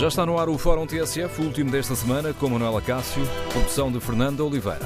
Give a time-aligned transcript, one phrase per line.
[0.00, 3.92] Já está no ar o Fórum TSF, o último desta semana, com Manuela Cássio, produção
[3.92, 4.80] de Fernanda Oliveira.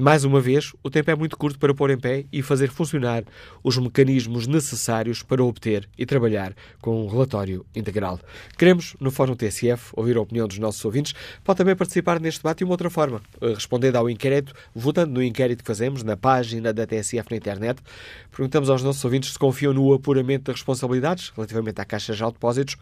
[0.00, 3.22] mais uma vez, o tempo é muito curto para pôr em pé e fazer funcionar
[3.62, 8.18] os mecanismos necessários para obter e trabalhar com um relatório integral.
[8.56, 11.12] Queremos, no Fórum TSF, ouvir a opinião dos nossos ouvintes.
[11.44, 15.22] Pode também participar neste debate de uma outra forma, eh, respondendo ao inquérito, votando no
[15.22, 17.82] inquérito que fazemos na página da TSF na internet.
[18.30, 22.76] Perguntamos aos nossos ouvintes se confiam no apuramento das responsabilidades relativamente à Caixa de Depósitos.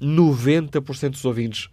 [0.00, 1.68] 90% dos ouvintes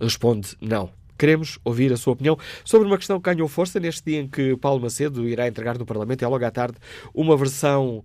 [0.00, 0.99] responde não.
[1.20, 4.56] Queremos ouvir a sua opinião sobre uma questão que ganhou força neste dia em que
[4.56, 6.78] Paulo Macedo irá entregar no Parlamento, é logo à tarde,
[7.12, 8.02] uma versão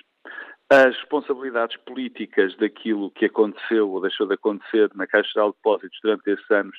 [0.70, 5.98] As responsabilidades políticas daquilo que aconteceu ou deixou de acontecer na Caixa Geral de Depósitos
[6.04, 6.78] durante esses anos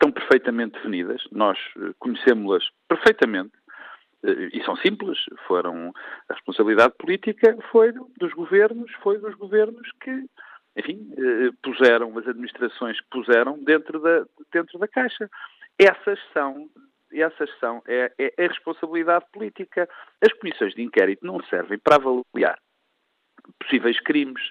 [0.00, 3.52] estão perfeitamente definidas, nós eh, conhecemos-las perfeitamente
[4.24, 5.92] eh, e são simples, foram
[6.28, 10.24] a responsabilidade política foi dos governos, foi dos governos que,
[10.74, 15.28] enfim, eh, puseram as administrações que puseram dentro da dentro da caixa.
[15.78, 16.70] Essas são
[17.12, 19.86] essas são é, é a responsabilidade política.
[20.22, 22.58] As comissões de inquérito não servem para avaliar
[23.58, 24.42] possíveis crimes,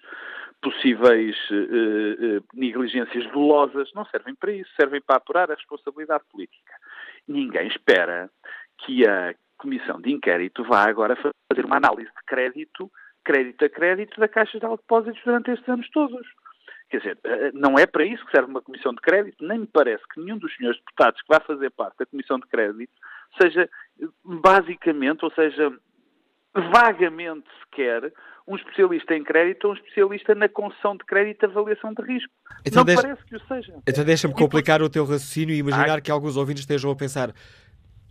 [0.62, 6.74] possíveis uh, uh, negligências dolosas, não servem para isso, servem para apurar a responsabilidade política.
[7.28, 8.30] Ninguém espera
[8.80, 12.92] que a comissão de inquérito vá agora fazer uma análise de crédito,
[13.24, 16.26] crédito a crédito, da Caixa de Depósitos durante estes anos todos.
[16.90, 19.68] Quer dizer, eh, não é para isso que serve uma comissão de crédito, nem me
[19.68, 22.92] parece que nenhum dos senhores deputados que vai fazer parte da comissão de crédito
[23.40, 23.70] seja
[24.24, 25.72] basicamente, ou seja,
[26.54, 28.12] vagamente sequer,
[28.48, 32.34] um especialista em crédito ou um especialista na concessão de crédito e avaliação de risco.
[32.66, 33.74] Então não deixa, parece que o seja.
[33.88, 36.02] Então deixa-me complicar o teu raciocínio e imaginar Ai.
[36.02, 37.34] que alguns ouvintes estejam a pensar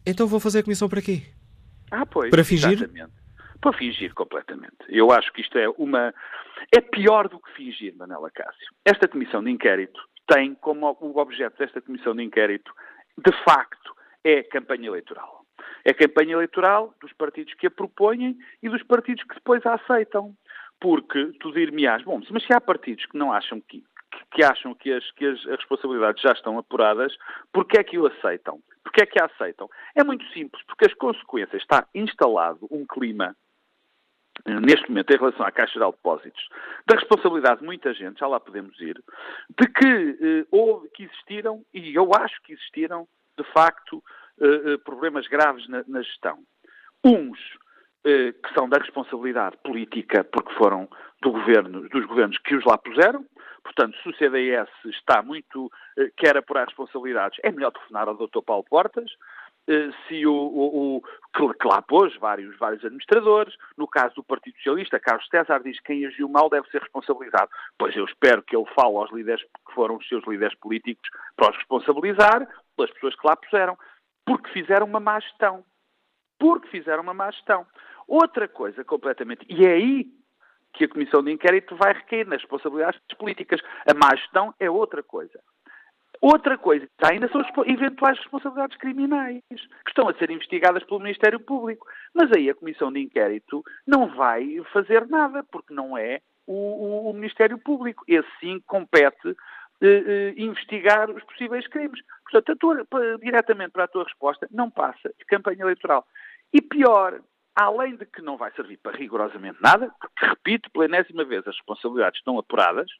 [0.08, 1.20] então vou fazer a comissão para quê?
[1.90, 2.30] Ah, pois.
[2.30, 2.72] Para fingir?
[2.72, 3.12] Exatamente.
[3.60, 4.76] Para fingir completamente.
[4.88, 6.14] Eu acho que isto é uma...
[6.74, 8.68] É pior do que fingir, Manela Cássio.
[8.86, 12.72] Esta comissão de inquérito tem como o objeto desta comissão de inquérito,
[13.18, 13.94] de facto,
[14.24, 15.37] é campanha eleitoral.
[15.88, 20.36] É campanha eleitoral dos partidos que a propõem e dos partidos que depois a aceitam.
[20.78, 23.82] Porque tu dir-me-ás, bom, mas se há partidos que não acham que,
[24.30, 27.16] que, acham que, as, que as, responsabilidades já estão apuradas,
[27.50, 28.60] porquê é que o aceitam?
[28.84, 29.66] Porquê é que a aceitam?
[29.96, 33.34] É muito simples, porque as consequências, está instalado um clima
[34.44, 36.48] eh, neste momento, em relação à Caixa de Depósitos,
[36.86, 39.02] da responsabilidade de muita gente, já lá podemos ir,
[39.58, 43.08] de que eh, houve, que existiram, e eu acho que existiram,
[43.38, 44.04] de facto,
[44.40, 46.38] eh, problemas graves na, na gestão.
[47.04, 47.38] Uns
[48.04, 50.88] eh, que são da responsabilidade política, porque foram
[51.20, 53.24] do governo, dos governos que os lá puseram.
[53.62, 55.70] Portanto, se o CDS está muito,
[56.16, 58.40] quer apurar responsabilidades, é melhor telefonar ao Dr.
[58.46, 59.10] Paulo Portas.
[60.06, 61.02] Se o, o, o
[61.54, 65.88] que, lá pôs vários, vários administradores, no caso do Partido Socialista, Carlos César diz que
[65.88, 67.50] quem agiu mal deve ser responsabilizado.
[67.78, 71.50] Pois eu espero que ele fale aos líderes que foram os seus líderes políticos para
[71.50, 73.76] os responsabilizar pelas pessoas que lá puseram
[74.28, 75.64] porque fizeram uma má gestão.
[76.38, 77.66] Porque fizeram uma má gestão.
[78.06, 80.06] Outra coisa completamente, e é aí
[80.74, 83.60] que a Comissão de Inquérito vai recair nas responsabilidades políticas.
[83.90, 85.40] A má gestão é outra coisa.
[86.20, 91.40] Outra coisa ainda são as eventuais responsabilidades criminais que estão a ser investigadas pelo Ministério
[91.40, 91.86] Público.
[92.14, 97.10] Mas aí a Comissão de Inquérito não vai fazer nada, porque não é o, o,
[97.10, 98.04] o Ministério Público.
[98.06, 99.34] Esse sim compete
[99.80, 102.00] eh, investigar os possíveis crimes.
[102.30, 102.86] Portanto, tua,
[103.18, 106.06] diretamente para a tua resposta, não passa de campanha eleitoral.
[106.52, 107.20] E pior,
[107.54, 111.56] além de que não vai servir para rigorosamente nada, porque, repito, pela enésima vez, as
[111.56, 112.90] responsabilidades estão apuradas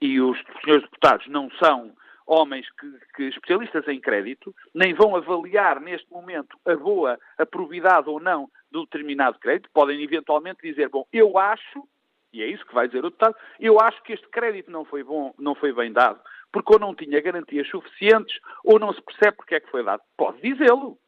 [0.00, 1.94] e os senhores deputados não são
[2.26, 8.08] homens que, que, especialistas em crédito, nem vão avaliar neste momento a boa, a probidade
[8.08, 11.86] ou não de determinado crédito, podem eventualmente dizer, bom, eu acho
[12.34, 15.04] e é isso que vai dizer o deputado, eu acho que este crédito não foi
[15.04, 16.20] bom, não foi bem dado,
[16.52, 20.02] porque ou não tinha garantias suficientes, ou não se percebe porque é que foi dado.
[20.16, 20.98] Pode dizê-lo.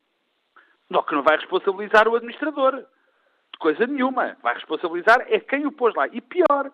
[0.93, 2.77] Só que não vai responsabilizar o administrador.
[2.77, 4.37] De coisa nenhuma.
[4.43, 6.07] Vai responsabilizar é quem o pôs lá.
[6.09, 6.71] E pior,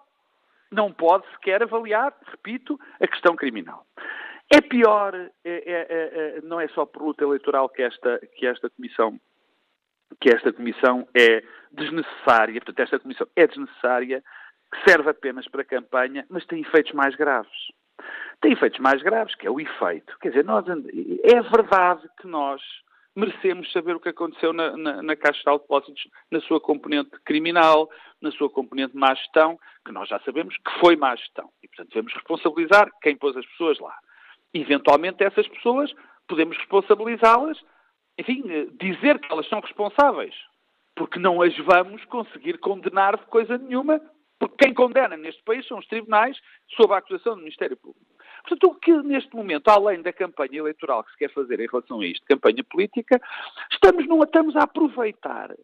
[0.70, 3.86] não pode sequer avaliar, repito, a questão criminal.
[4.50, 8.68] É pior, é, é, é, não é só por luta eleitoral que esta, que esta
[8.68, 9.18] comissão
[10.20, 14.22] que esta comissão é desnecessária, portanto, esta comissão é desnecessária,
[14.86, 17.72] serve apenas para campanha, mas tem efeitos mais graves.
[18.40, 20.16] Tem efeitos mais graves, que é o efeito.
[20.20, 22.60] Quer dizer, nós, é verdade que nós
[23.14, 27.90] merecemos saber o que aconteceu na, na, na Caixa de Depósitos, na sua componente criminal,
[28.20, 31.50] na sua componente má gestão, que nós já sabemos que foi má gestão.
[31.62, 33.94] E, portanto, devemos responsabilizar quem pôs as pessoas lá.
[34.54, 35.92] Eventualmente, essas pessoas,
[36.26, 37.58] podemos responsabilizá-las,
[38.18, 38.42] enfim,
[38.78, 40.34] dizer que elas são responsáveis,
[40.94, 44.00] porque não as vamos conseguir condenar de coisa nenhuma,
[44.42, 46.36] porque quem condena neste país são os tribunais
[46.74, 48.04] sob a acusação do Ministério Público.
[48.40, 52.00] Portanto, o que neste momento, além da campanha eleitoral que se quer fazer em relação
[52.00, 53.20] a isto, campanha política,
[53.70, 55.54] estamos, não estamos a aproveitar.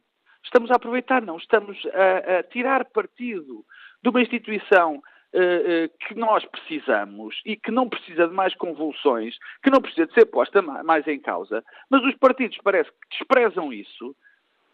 [0.44, 3.64] Estamos a aproveitar, não, estamos a, a tirar partido
[4.00, 9.36] de uma instituição uh, uh, que nós precisamos e que não precisa de mais convulsões,
[9.60, 13.72] que não precisa de ser posta mais em causa, mas os partidos parece que desprezam
[13.72, 14.14] isso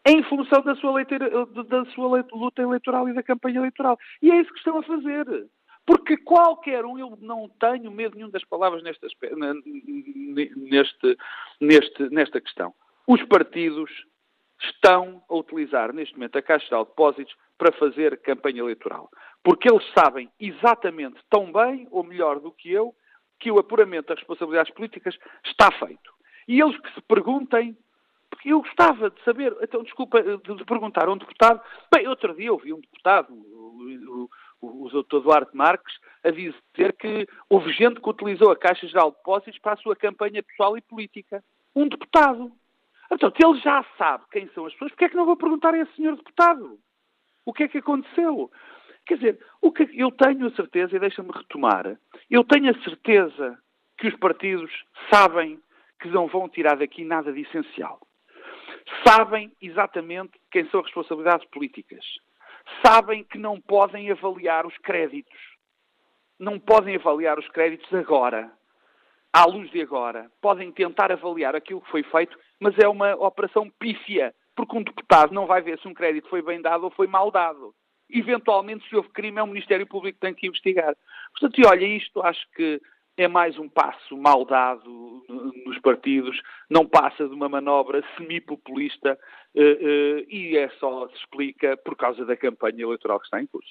[0.07, 3.99] em função da sua, da sua luta eleitoral e da campanha eleitoral.
[4.21, 5.49] E é isso que estão a fazer.
[5.87, 9.07] Porque qualquer um, eu não tenho medo nenhum das palavras neste,
[10.57, 11.19] neste,
[11.61, 12.75] neste, nesta questão.
[13.07, 13.91] Os partidos
[14.63, 19.11] estão a utilizar neste momento a Caixa de Depósitos para fazer campanha eleitoral.
[19.43, 22.95] Porque eles sabem exatamente tão bem ou melhor do que eu
[23.39, 26.13] que o apuramento das responsabilidades políticas está feito.
[26.49, 27.77] E eles que se perguntem
[28.35, 31.61] porque eu gostava de saber, então, desculpa, de perguntar a um deputado.
[31.93, 34.29] Bem, outro dia ouvi um deputado, o,
[34.61, 35.21] o, o Dr.
[35.21, 39.75] Duarte Marques, a dizer que houve gente que utilizou a Caixa Geral de Depósitos para
[39.75, 41.45] a sua campanha pessoal e política.
[41.77, 42.51] Um deputado.
[43.11, 45.73] Então, se ele já sabe quem são as pessoas, porquê é que não vou perguntar
[45.73, 46.79] a esse senhor deputado?
[47.47, 48.51] O que é que aconteceu?
[49.07, 51.97] Quer dizer, o que eu tenho a certeza, e deixa-me retomar,
[52.31, 53.59] eu tenho a certeza
[53.97, 54.73] que os partidos
[55.13, 55.61] sabem
[56.01, 58.01] que não vão tirar daqui nada de essencial
[59.07, 62.05] sabem exatamente quem são as responsabilidades políticas.
[62.85, 65.39] Sabem que não podem avaliar os créditos.
[66.39, 68.51] não podem avaliar os créditos agora,
[69.33, 70.31] à luz de agora.
[70.41, 75.33] Podem tentar avaliar aquilo que foi feito, mas é uma operação pífia, porque um deputado
[75.33, 77.75] não vai ver se um crédito foi bem dado ou foi mal dado.
[78.11, 80.95] Eventualmente, se houve crime, é o Ministério Público que tem que investigar.
[81.33, 82.81] Portanto, e olha, isto acho que
[83.17, 85.23] é mais um passo mal dado
[85.65, 86.37] nos partidos,
[86.69, 89.17] não passa de uma manobra semipopulista
[89.55, 93.47] uh, uh, e é só se explica por causa da campanha eleitoral que está em
[93.47, 93.71] curso.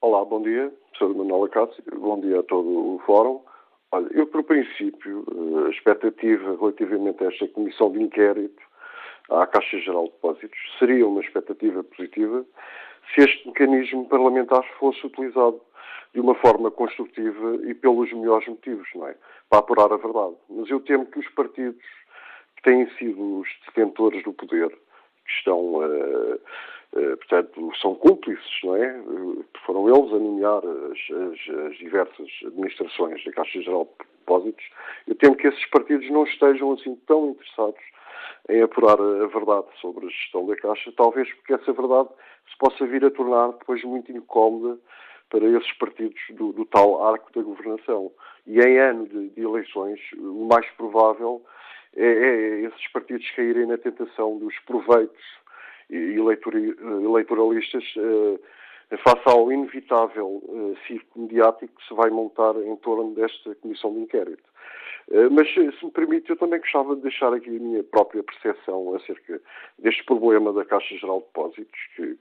[0.00, 1.14] Olá, bom dia, Sr.
[1.14, 1.82] Manuel Acácio.
[1.98, 3.40] Bom dia a todo o Fórum.
[3.92, 8.60] Olha, eu, por princípio, eh, a expectativa relativamente a esta comissão de inquérito
[9.30, 12.44] à Caixa Geral de Depósitos seria uma expectativa positiva
[13.14, 15.60] se este mecanismo parlamentar fosse utilizado
[16.14, 19.16] de uma forma construtiva e pelos melhores motivos, não é?
[19.50, 20.36] Para apurar a verdade.
[20.48, 21.82] Mas eu temo que os partidos
[22.56, 28.76] que têm sido os detentores do poder, que estão, uh, uh, portanto, são cúmplices, não
[28.76, 28.96] é?
[29.00, 34.64] Uh, foram eles a nomear as, as, as, diversas administrações da Caixa Geral de Depósitos.
[35.08, 37.82] Eu temo que esses partidos não estejam assim tão interessados
[38.48, 42.10] em apurar a verdade sobre a gestão da Caixa, talvez porque essa verdade
[42.48, 44.78] se possa vir a tornar depois muito incómoda
[45.34, 48.12] para esses partidos do, do tal arco da governação.
[48.46, 51.42] E em ano de, de eleições, o mais provável
[51.96, 55.20] é, é, esses partidos caírem na tentação dos proveitos
[55.90, 58.38] eleitoralistas uh,
[59.02, 64.00] face ao inevitável uh, circo mediático que se vai montar em torno desta comissão de
[64.00, 64.42] inquérito.
[65.08, 68.94] Uh, mas, se me permite, eu também gostava de deixar aqui a minha própria percepção
[68.94, 69.40] acerca
[69.78, 72.18] deste problema da Caixa Geral de Depósitos que,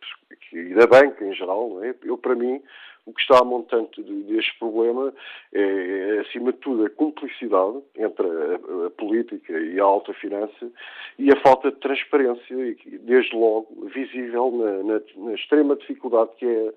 [0.50, 1.84] que, e da banca em geral.
[1.84, 1.96] É?
[2.04, 2.62] Eu, para mim,
[3.06, 5.14] o que está a montante deste problema
[5.54, 10.72] é, acima de tudo, a cumplicidade entre a, a, política e a alta finança
[11.20, 12.56] e a falta de transparência,
[13.02, 16.74] desde logo visível na, na, na extrema dificuldade que é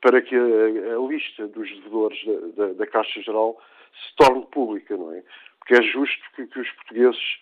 [0.00, 3.58] para que a, a lista dos devedores da, da, da, Caixa Geral
[3.92, 5.22] se torne pública, não é?
[5.58, 7.38] Porque é justo que, que os portugueses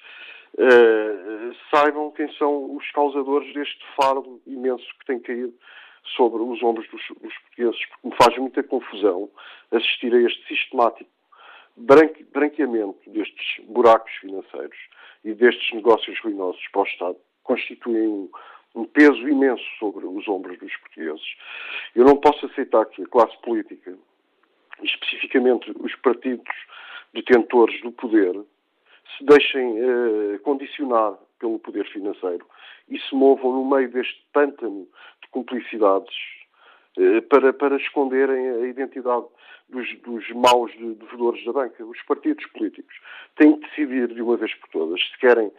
[0.55, 5.55] uh, saibam quem são os causadores deste fardo imenso que tem caído
[6.17, 9.31] sobre os ombros dos, dos portugueses, porque me faz muita confusão
[9.71, 11.11] assistir a este sistemático
[11.77, 14.77] branque, branqueamento destes buracos financeiros
[15.25, 18.31] e destes negócios ruinosos para o Estado, constituem um,
[18.75, 21.37] um peso imenso sobre os ombros dos portugueses.
[21.95, 23.97] Eu não posso aceitar que a classe política,
[24.83, 26.55] especificamente os partidos
[27.13, 28.33] detentores do poder,
[29.17, 32.47] se deixem uh, condicionar pelo poder financeiro
[32.89, 34.87] e se movam no meio deste pântano
[35.23, 36.15] de cumplicidades
[36.99, 39.27] uh, para, para esconderem a identidade
[39.69, 41.85] dos, dos maus devedores da banca.
[41.85, 42.95] Os partidos políticos
[43.37, 45.51] têm que decidir de uma vez por todas se querem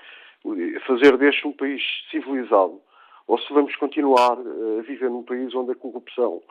[0.46, 2.82] eh, fazer deste um país civilizado
[3.28, 6.42] ou se vamos continuar a viver num país onde a corrupção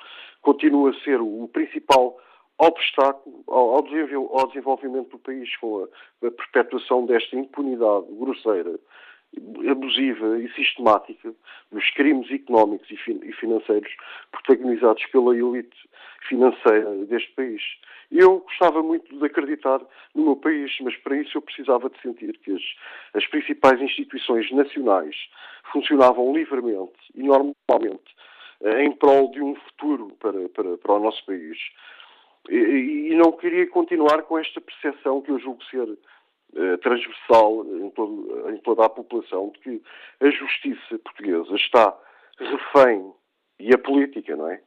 [0.40, 2.16] continua a ser o principal
[2.61, 8.79] obstáculo ao, desenvolvimento do país com a, a perpetuação desta impunidade grosseira,
[9.71, 11.33] abusiva e sistemática
[11.71, 13.90] dos crimes económicos e, fin e financeiros
[14.33, 15.76] protagonizados pela elite
[16.29, 17.62] financeira deste país.
[18.11, 19.81] Eu gostava muito de acreditar
[20.14, 22.62] no meu país, mas para isso eu precisava de sentir que as,
[23.14, 25.14] as principais instituições nacionais
[25.73, 28.14] funcionavam livremente e normalmente
[28.62, 31.57] eh, em prol de um futuro para, para, para o nosso país.
[32.49, 37.90] E, e não queria continuar com esta percepção que eu julgo ser uh, transversal em,
[37.90, 39.82] todo, em, toda a população de que
[40.20, 41.97] a justiça portuguesa está
[42.38, 43.12] refém,
[43.61, 44.61] e a política, não é?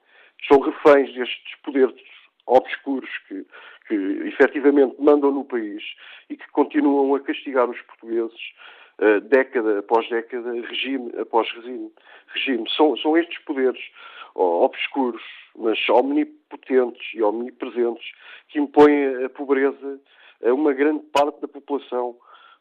[0.48, 1.96] São reféns destes poderes
[2.46, 3.46] obscuros que,
[3.88, 3.96] que
[4.28, 5.84] efetivamente mandam no país
[6.30, 8.40] e que continuam a castigar os portugueses
[9.00, 11.92] uh, década após década, regime após regime.
[12.28, 12.70] regime.
[12.70, 13.82] São, são estes poderes
[14.36, 15.22] obscuros,
[15.56, 18.12] mas omnipotentes e omnipresentes,
[18.50, 20.00] que impõem a pobreza
[20.44, 22.18] a uma grande parte da população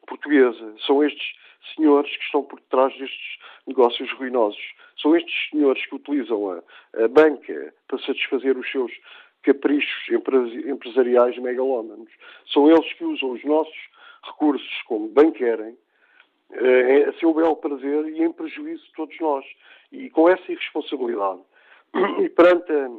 [0.06, 0.74] portuguesa.
[0.86, 1.34] São estes
[1.74, 4.62] senhores que estão por detrás destes negócios ruinosos.
[5.00, 6.62] São estes senhores que utilizam a,
[7.04, 8.92] a banca para satisfazer os seus
[9.42, 10.08] caprichos
[10.66, 12.10] empresariais megalómanos.
[12.52, 13.76] São eles que usam os nossos
[14.24, 15.76] recursos como bem querem,
[16.52, 19.44] eh, a seu belo prazer e em prejuízo de todos nós.
[19.90, 21.40] E com essa irresponsabilidade
[22.22, 22.90] e perante a,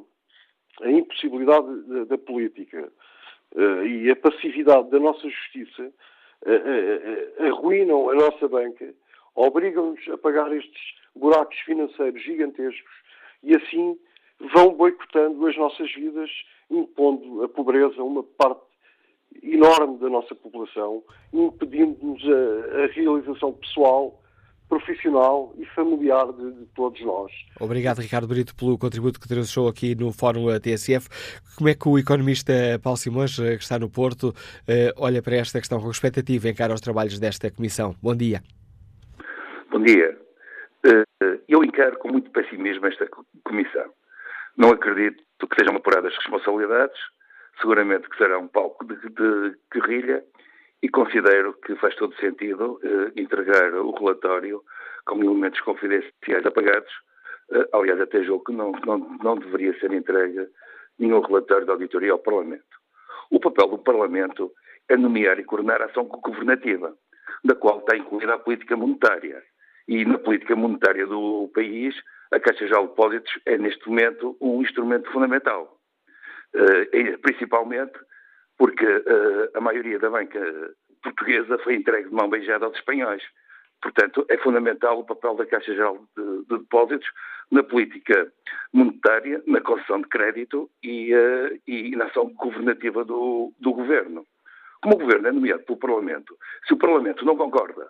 [0.86, 2.92] a impossibilidade da, da política
[3.56, 8.94] uh, e a passividade da nossa justiça, uh, uh, arruinam a nossa banca,
[9.36, 10.82] obrigam-nos a pagar estes
[11.16, 12.92] buracos financeiros gigantescos
[13.44, 13.98] e assim
[14.54, 16.30] vão boicotando as nossas vidas,
[16.70, 18.62] impondo a pobreza a uma parte
[19.42, 24.22] enorme da nossa população, impedindo-nos a, a, realização pessoal,
[24.70, 27.32] profissional e familiar de, de, todos nós.
[27.60, 31.08] Obrigado, Ricardo Brito, pelo contributo que trouxe aqui no Fórum TSF.
[31.58, 34.34] Como é que o economista Paulo Simões, eh, que está no Porto,
[34.68, 37.96] eh, olha para esta questão com expectativa em cara aos trabalhos desta comissão?
[38.02, 38.42] Bom dia.
[39.72, 40.18] Bom dia.
[40.86, 43.08] Eh, eu encaro com muito pessimismo esta
[43.44, 43.92] comissão.
[44.58, 46.98] Não acredito que sejam apuradas responsabilidades,
[47.60, 50.24] seguramente que será um palco de, de guerrilha
[50.84, 54.62] e considero que faz todo sentido eh, entregar o relatório
[55.06, 56.92] com elementos confidenciais apagados.
[57.54, 60.46] Eh, aliás, até julgo que não, não, não deveria ser entregue
[61.00, 62.66] nenhum relatório de auditoria ao Parlamento.
[63.32, 64.52] O papel do Parlamento
[64.90, 66.94] é nomear e coordenar a ação governativa,
[67.46, 69.42] da qual está incluída a política monetária.
[69.88, 71.96] E na política monetária do país,
[72.30, 75.80] a Caixa de Depósitos é, neste momento, um instrumento fundamental.
[76.54, 77.98] Uh, principalmente
[78.58, 80.40] porque uh, a maioria da banca
[81.02, 83.24] portuguesa foi entregue de mão beijada aos espanhóis.
[83.82, 87.08] Portanto, é fundamental o papel da Caixa Geral de, de Depósitos
[87.52, 88.32] na política
[88.72, 94.26] monetária, na concessão de crédito e, uh, e na ação governativa do, do governo.
[94.82, 96.38] Como o governo é nomeado pelo Parlamento,
[96.68, 97.90] se o Parlamento não concorda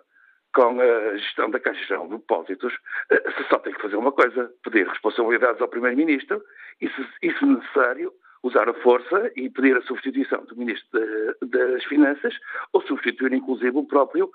[0.54, 2.72] com a gestão da Caixa Geral de Depósitos,
[3.10, 6.40] eh, só tem que fazer uma coisa, pedir responsabilidades ao Primeiro-Ministro
[6.80, 8.12] e, se, e, se necessário,
[8.44, 11.00] usar a força e pedir a substituição do Ministro
[11.42, 12.34] das Finanças
[12.72, 14.30] ou substituir, inclusive, o próprio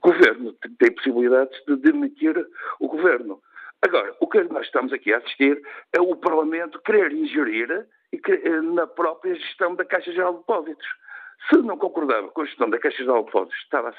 [0.00, 0.52] governo.
[0.78, 2.36] Tem possibilidades de demitir
[2.78, 3.40] o governo.
[3.80, 5.60] Agora, o que nós estamos aqui a assistir
[5.92, 10.86] é o Parlamento querer ingerir eh, na própria gestão da Caixa Geral de Depósitos.
[11.48, 13.56] Se não concordava com a gestão da Caixa de Depósitos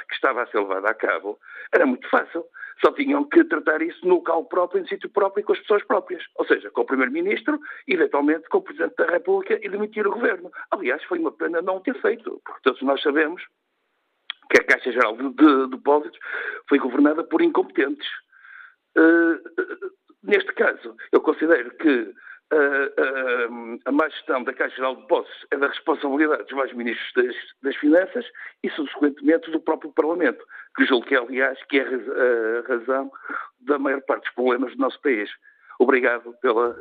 [0.08, 1.40] que estava a ser levada a cabo,
[1.74, 2.46] era muito fácil.
[2.82, 5.84] Só tinham que tratar isso no local próprio, em sítio próprio e com as pessoas
[5.84, 6.24] próprias.
[6.36, 10.12] Ou seja, com o Primeiro-Ministro e, eventualmente, com o Presidente da República e demitir o
[10.12, 10.52] Governo.
[10.72, 13.42] Aliás, foi uma pena não ter feito, porque todos nós sabemos
[14.52, 16.20] que a Caixa Geral de Depósitos
[16.68, 18.08] foi governada por incompetentes.
[18.98, 19.40] Uh,
[20.24, 22.14] neste caso, eu considero que
[23.86, 27.36] a, má gestão da Caixa Geral de Depósitos é da responsabilidade dos mais ministros das,
[27.64, 28.26] das, Finanças
[28.64, 33.12] e, subsequentemente, do próprio Parlamento, que julgo que, aliás, que é a razão
[33.62, 35.30] da maior parte dos problemas do nosso país.
[35.78, 36.74] Obrigado pela,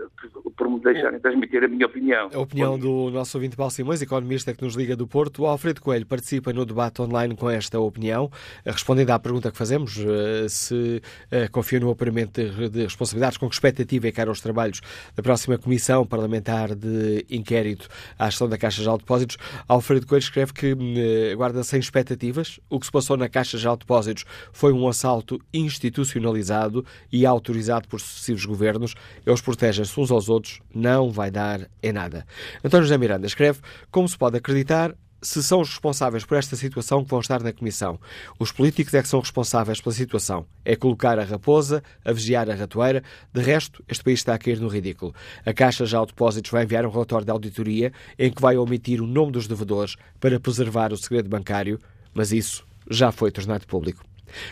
[0.56, 2.30] por me deixarem transmitir a minha opinião.
[2.32, 5.42] A opinião do nosso ouvinte Paulo Simões, economista que nos liga do Porto.
[5.42, 8.30] O Alfredo Coelho participa no debate online com esta opinião,
[8.64, 13.54] respondendo à pergunta que fazemos, eh, se eh, confia no apuramento de responsabilidades, com que
[13.54, 14.80] expectativa é que os trabalhos
[15.16, 19.36] da próxima Comissão Parlamentar de Inquérito à gestão da Caixa de Depósitos.
[19.66, 22.60] Alfredo Coelho escreve que eh, aguarda sem expectativas.
[22.70, 28.00] O que se passou na Caixa de Depósitos foi um assalto institucionalizado e autorizado por
[28.00, 28.94] sucessivos governos governos,
[29.26, 32.26] eles protegem-se uns aos outros, não vai dar em nada.
[32.62, 37.02] António José Miranda escreve como se pode acreditar se são os responsáveis por esta situação
[37.02, 37.98] que vão estar na Comissão.
[38.38, 40.44] Os políticos é que são responsáveis pela situação.
[40.62, 43.02] É colocar a raposa, a vigiar a ratoeira.
[43.32, 45.14] De resto, este país está a cair no ridículo.
[45.46, 49.00] A Caixa já de Depósitos vai enviar um relatório de auditoria em que vai omitir
[49.00, 51.80] o nome dos devedores para preservar o segredo bancário,
[52.12, 54.04] mas isso já foi tornado público.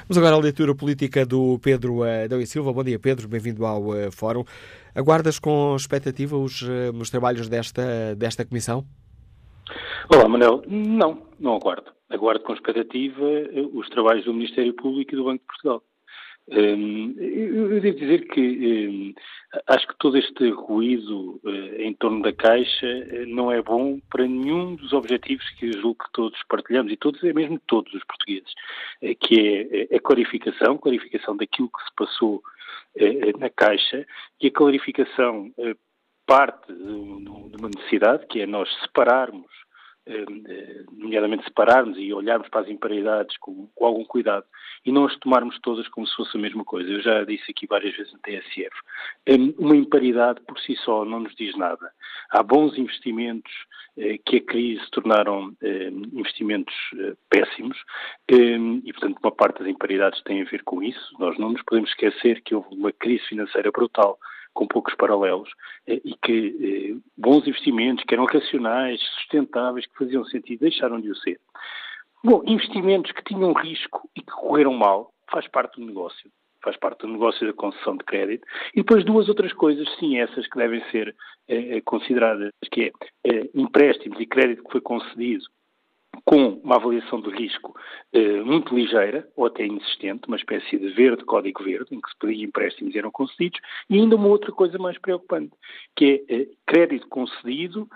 [0.09, 2.73] Vamos agora à leitura política do Pedro Adão e Silva.
[2.73, 4.45] Bom dia, Pedro, bem-vindo ao uh, Fórum.
[4.95, 8.85] Aguardas com expectativa os, uh, os trabalhos desta, desta comissão?
[10.13, 10.63] Olá, Manuel.
[10.69, 11.91] Não, não aguardo.
[12.11, 15.83] Aguardo com expectativa eh, os trabalhos do Ministério Público e do Banco de Portugal.
[16.49, 18.41] Hum, eu devo dizer que
[18.89, 19.15] hum,
[19.69, 24.27] acho que todo este ruído eh, em torno da Caixa eh, não é bom para
[24.27, 28.53] nenhum dos objetivos que julgo que todos partilhamos, e todos, é mesmo todos os portugueses,
[29.03, 32.43] eh, que é a clarificação, clarificação daquilo que se passou
[33.39, 34.07] na Caixa,
[34.39, 35.51] e a clarificação
[36.27, 39.51] parte de uma necessidade, que é nós separarmos
[40.05, 44.45] eh, eh, nomeadamente separarmos e olharmos para as imparidades com, com, algum cuidado
[44.85, 46.91] e não as tomarmos todas como se fosse a mesma coisa.
[46.91, 48.75] Eu já disse aqui várias vezes no TSF.
[49.27, 51.93] Eh, uma imparidade por si só não nos diz nada.
[52.31, 53.53] Há bons investimentos
[54.25, 55.55] que a crise tornaram
[56.15, 56.75] investimentos
[57.29, 57.77] péssimos
[58.27, 61.15] e, portanto, uma parte das imparidades tem a ver com isso.
[61.19, 64.19] Nós não nos podemos esquecer que houve uma crise financeira brutal
[64.53, 65.51] com poucos paralelos,
[65.87, 71.11] eh, e que eh, bons investimentos, que eram racionais, sustentáveis, que faziam sentido, deixaram de
[71.11, 71.41] o ser.
[72.25, 76.31] Bom, investimentos que tinham risco e que correram mal, faz parte do negócio.
[76.63, 78.47] Faz parte do negócio da concessão de crédito.
[78.73, 81.15] E depois duas outras coisas, sim, essas que devem ser
[81.49, 82.93] eh, consideradas, que
[83.25, 85.45] é empréstimos e crédito que foi concedido
[86.25, 87.75] com uma avaliação de risco
[88.13, 92.17] eh, muito ligeira, ou até inexistente, uma espécie de verde, código verde, em que se
[92.19, 95.53] pedia empréstimos e eram concedidos, e ainda uma outra coisa mais preocupante,
[95.97, 97.89] que é eh, crédito concedido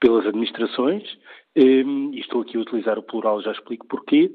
[0.00, 1.04] pelas administrações,
[1.54, 4.30] eh, e estou aqui a utilizar o plural, já explico porquê,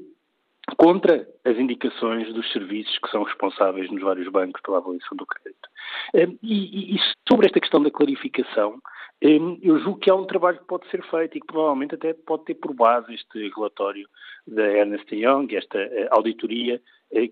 [0.78, 5.70] contra as indicações dos serviços que são responsáveis nos vários bancos pela avaliação do crédito.
[6.14, 8.80] Eh, e, e sobre esta questão da clarificação,
[9.24, 12.14] Hum, eu julgo que há um trabalho que pode ser feito e que provavelmente até
[12.14, 14.08] pode ter por base este relatório
[14.46, 16.82] da Ernest Young, esta eh, auditoria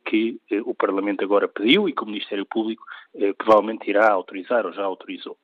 [0.06, 2.84] que eh, o Parlamento agora pediu e que o Ministério Público
[3.38, 5.38] provavelmente irá autorizar ou já autorizou.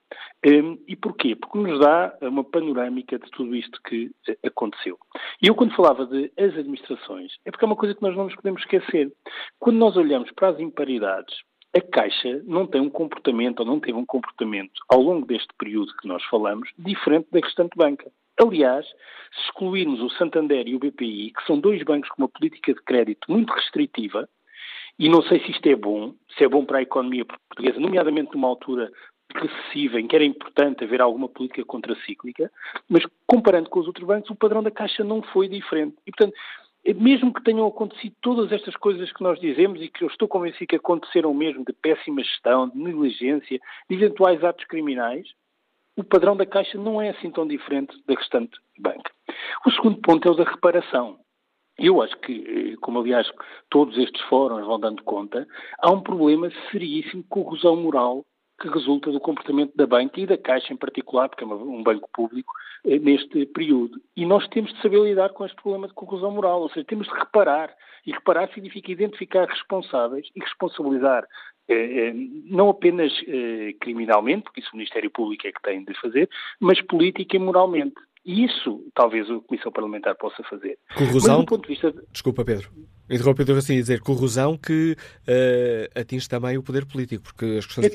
[0.46, 1.36] Hum, e porquê?
[1.36, 4.12] Porque nos dá uma panorâmica de tudo isto que
[4.44, 4.98] aconteceu.
[5.42, 8.26] E eu, quando falava de as administrações, é porque é uma coisa que nós não
[8.26, 9.12] nos podemos esquecer.
[9.60, 11.36] Quando nós olhamos para as imparidades,
[11.76, 15.96] a Caixa não tem um comportamento, ou não teve um comportamento, ao longo deste período
[15.98, 18.12] que nós falamos, diferente da restante banca.
[18.42, 22.74] Aliás, se excluirmos o Santander e o BPI, que são dois bancos com uma política
[22.74, 24.28] de crédito muito restritiva,
[24.98, 28.34] e não sei se isto é bom, se é bom para a economia portuguesa, nomeadamente
[28.34, 28.92] numa altura
[29.34, 32.52] recessiva, em que era importante haver alguma política contracíclica,
[32.90, 35.96] mas comparando com os outros bancos, o padrão da Caixa não foi diferente.
[36.06, 36.36] E, portanto,
[36.96, 40.68] mesmo que tenham acontecido todas estas coisas que nós dizemos e que eu estou convencido
[40.68, 45.28] que aconteceram mesmo, de péssima gestão, de negligência, de eventuais atos criminais,
[46.00, 49.12] o padrão da Caixa não é assim tão diferente da restante banca.
[49.66, 51.20] O segundo ponto é o da reparação.
[51.78, 53.30] Eu acho que, como aliás
[53.70, 55.46] todos estes fóruns vão dando conta,
[55.80, 58.26] há um problema seríssimo de corrosão moral
[58.60, 62.10] que resulta do comportamento da banca e da Caixa em particular, porque é um banco
[62.14, 62.54] público,
[62.86, 64.02] eh, neste período.
[64.16, 67.08] E nós temos de saber lidar com este problema de conclusão moral, ou seja, temos
[67.08, 67.74] de reparar.
[68.06, 71.59] E reparar significa identificar responsáveis e responsabilizar eh, eh,
[72.46, 73.12] não apenas
[73.80, 76.30] criminalmente, porque isso o Ministério Público é que tem de fazer,
[76.60, 77.96] mas política e moralmente.
[78.26, 80.78] E isso talvez a Comissão Parlamentar possa fazer.
[80.96, 81.38] Corrosão.
[81.38, 81.94] Mas, do ponto de vista.
[82.12, 82.70] Desculpa, Pedro.
[83.10, 84.96] Interrompido assim dizer corrosão que
[85.28, 87.86] uh, atinge também o poder político, porque as questões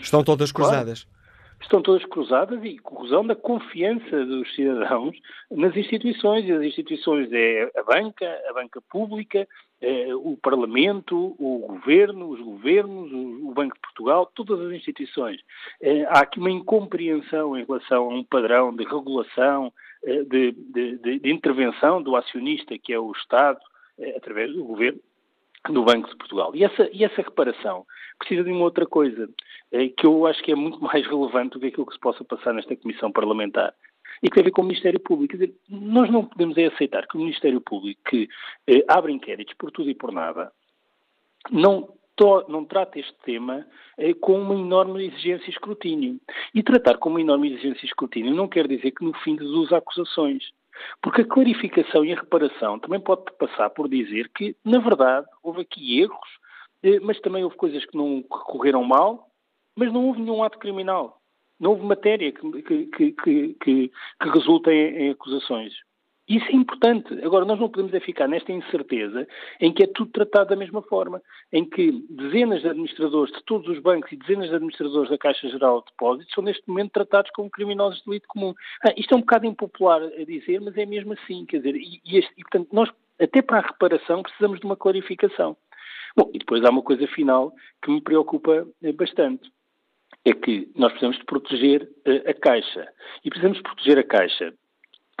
[0.00, 1.02] estão todas cruzadas.
[1.04, 1.21] Claro,
[1.62, 5.16] estão todas cruzadas e corrosão da confiança dos cidadãos
[5.50, 6.44] nas instituições.
[6.44, 9.46] E as instituições é a banca, a banca pública,
[9.80, 15.40] é o Parlamento, o Governo, os governos, o, Banco de Portugal, todas as instituições.
[15.80, 19.72] É, há aqui uma incompreensão em relação a um padrão de regulação,
[20.04, 23.60] é, de, de, de, intervenção do acionista, que é o Estado,
[24.16, 25.00] através do Governo,
[25.68, 26.54] do Banco de Portugal.
[26.54, 27.84] E essa, e essa reparação
[28.22, 29.28] precisa de uma outra coisa,
[29.70, 32.24] é, que eu acho que é muito mais relevante do que aquilo que se possa
[32.24, 33.74] passar nesta Comissão Parlamentar,
[34.22, 35.32] e que tem a ver com o Ministério Público.
[35.36, 38.28] Quer dizer, nós não podemos é aceitar que o Ministério Público, que
[38.68, 40.52] eh, abre inquéritos por tudo e por nada,
[41.50, 43.66] não, to, não trata este tema
[43.98, 46.20] eh, com uma enorme exigência e escrutínio.
[46.54, 49.72] E tratar com uma enorme exigência e escrutínio não quer dizer que no fim deduz
[49.72, 50.44] acusações.
[51.00, 55.62] Porque a clarificação e a reparação também pode passar por dizer que, na verdade, houve
[55.62, 56.28] aqui erros,
[57.02, 59.28] mas também houve coisas que não correram mal,
[59.76, 61.20] mas não houve nenhum ato criminal.
[61.58, 65.72] Não houve matéria que, que, que, que, que resulta em, em acusações.
[66.28, 67.12] Isso é importante.
[67.24, 69.26] Agora, nós não podemos é ficar nesta incerteza
[69.60, 71.20] em que é tudo tratado da mesma forma,
[71.52, 75.48] em que dezenas de administradores de todos os bancos e dezenas de administradores da Caixa
[75.48, 78.54] Geral de Depósitos são neste momento tratados como criminosos de delito comum.
[78.84, 81.44] Ah, isto é um bocado impopular a dizer, mas é mesmo assim.
[81.44, 82.88] Quer dizer, e, e, este, e portanto, nós,
[83.20, 85.56] até para a reparação, precisamos de uma clarificação.
[86.16, 87.52] Bom, e depois há uma coisa final
[87.82, 89.50] que me preocupa eh, bastante.
[90.24, 92.88] É que nós precisamos de proteger uh, a Caixa.
[93.24, 94.54] E precisamos de proteger a Caixa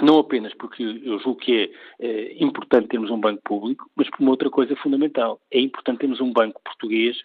[0.00, 4.20] não apenas porque eu julgo que é, é, importante termos um banco público, mas por
[4.20, 5.40] uma outra coisa fundamental.
[5.50, 7.16] É importante termos um banco português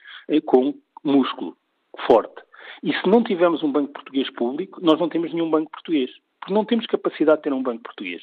[0.46, 1.58] com músculo
[2.06, 2.42] forte.
[2.84, 6.12] E se não tivermos um banco português público, nós não temos nenhum banco português.
[6.40, 8.22] Porque não temos capacidade de ter um banco português.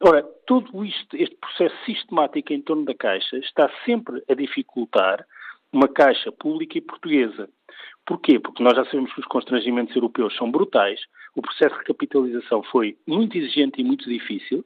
[0.00, 5.26] Ora, todo isto, este processo sistemático em torno da Caixa está sempre a dificultar
[5.72, 7.48] uma Caixa pública e portuguesa.
[8.06, 8.38] Porquê?
[8.38, 11.00] Porque nós já sabemos que os constrangimentos europeus são brutais,
[11.34, 14.64] o processo de recapitalização foi muito exigente e muito difícil,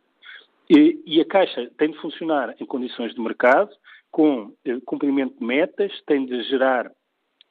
[0.71, 3.71] e, e a Caixa tem de funcionar em condições de mercado,
[4.11, 6.91] com eh, cumprimento de metas, tem de gerar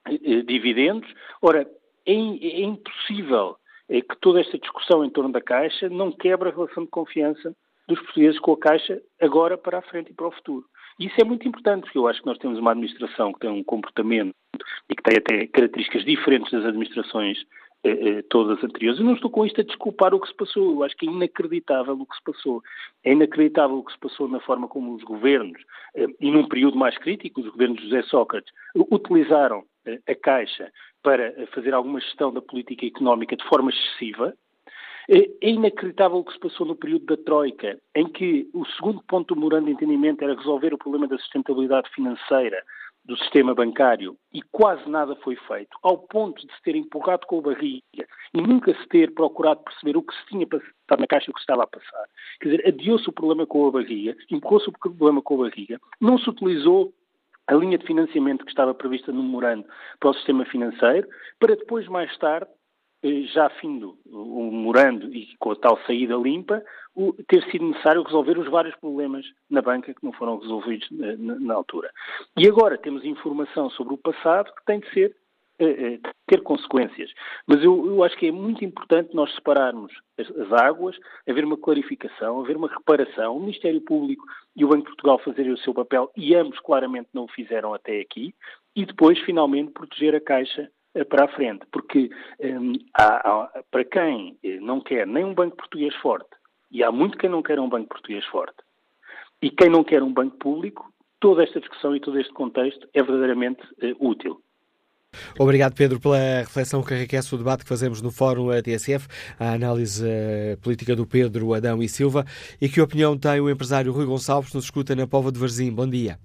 [0.06, 1.12] eh, dividendos.
[1.42, 1.68] Ora,
[2.06, 3.58] é, é impossível
[3.90, 7.56] é que toda esta discussão em torno da Caixa não quebre a relação de confiança
[7.88, 10.66] dos portugueses com a Caixa agora para a frente e para o futuro.
[11.00, 13.50] E isso é muito importante, porque eu acho que nós temos uma administração que tem
[13.50, 14.34] um comportamento
[14.90, 17.40] e que tem até características diferentes das administrações
[17.84, 19.00] eh, eh, todas anteriores.
[19.00, 20.72] Eu não estou com isto a desculpar o que se passou.
[20.72, 22.62] Eu acho que é inacreditável o que se passou.
[23.04, 25.60] É inacreditável o que se passou na forma como os governos,
[25.96, 29.64] eh, e num período mais crítico, os governos de José Sócrates, utilizaram
[30.08, 30.72] a Caixa
[31.04, 34.34] para fazer alguma gestão da política económica de forma excessiva.
[35.10, 39.34] É, inacreditável o que se passou no período da Troika, em que o segundo ponto
[39.34, 42.64] do memorando de entendimento era resolver o problema da sustentabilidade financeira
[43.04, 47.40] do sistema bancário e quase nada foi feito, ao ponto de se ter empurrado com
[47.40, 51.30] a barriga e nunca se ter procurado perceber o que se tinha passado na caixa
[51.30, 52.06] e o que se estava a passar.
[52.40, 56.18] Quer dizer, adiou-se o problema com a barriga, empurrou-se o problema com a barriga, não
[56.18, 56.94] se utilizou
[57.52, 59.66] a linha de financiamento que estava prevista no memorando
[60.00, 62.50] para o sistema financeiro, para depois, mais tarde,
[63.04, 66.64] eh, já findo o memorando e com a tal saída limpa,
[67.28, 71.40] ter sido necessário resolver os vários problemas na banca que não foram resolvidos na, na,
[71.40, 71.92] na altura.
[72.38, 75.21] E agora temos informação sobre o passado que tem de ser eh, eh,
[76.28, 77.12] ter consequências.
[77.46, 80.98] Mas eu, eu, acho que é muito importante nós separarmos as, as, águas,
[81.28, 84.24] haver uma clarificação, haver uma reparação, o Ministério Público
[84.56, 87.74] e o Banco de Portugal fazerem o seu papel, e ambos claramente não o fizeram
[87.74, 88.34] até aqui,
[88.76, 91.66] e depois, finalmente, proteger a Caixa eh, para a frente.
[91.72, 96.30] Porque um, há, há, para quem não quer nem um banco português forte,
[96.72, 98.58] e há muito quem não quer um banco português forte,
[99.42, 103.02] e quem não quer um banco público, toda esta discussão e todo este contexto é
[103.02, 104.42] verdadeiramente uh, útil.
[105.40, 109.08] Obrigado, Pedro, pela reflexão que enriquece o debate que fazemos no Fórum TSF,
[109.40, 112.26] a análise uh, política do Pedro Adão e Silva.
[112.62, 115.72] E que opinião tem o empresário Rui Gonçalves, nos escuta na Pova de Varzim?
[115.72, 116.20] Bom dia.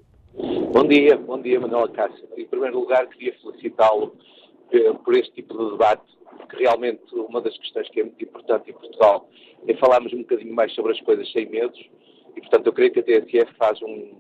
[0.73, 2.29] Bom dia, bom dia, Manuel Cássio.
[2.37, 4.15] Em primeiro lugar, queria felicitá-lo
[4.73, 6.05] uh, por este tipo de debate,
[6.39, 9.29] porque realmente uma das questões que é muito importante em Portugal
[9.67, 11.79] é falarmos um bocadinho mais sobre as coisas sem medos,
[12.37, 14.13] e portanto eu creio que a TSF faz um,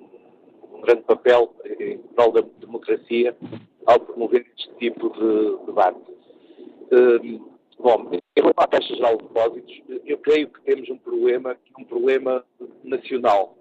[0.73, 3.37] um grande papel em prol da democracia
[3.87, 6.01] ao promover este tipo de debate.
[6.93, 11.53] Um, bom, em relação à taxa geral de depósitos, eu creio que temos um problema,
[11.53, 12.45] é um problema
[12.85, 13.57] nacional,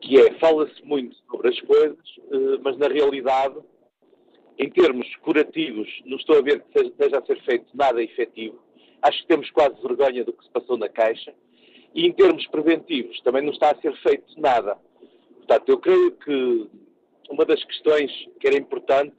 [0.00, 3.56] que é, fala-se muito sobre as coisas, uh, mas na realidade,
[4.58, 8.60] em termos curativos, não estou a ver que esteja a ser feito nada efetivo.
[9.00, 11.34] Acho que temos quase vergonha do que se passou na Caixa.
[11.94, 14.76] E em termos preventivos, também não está a ser feito nada.
[15.38, 16.68] Portanto, eu creio que
[17.28, 19.14] uma das questões que era importante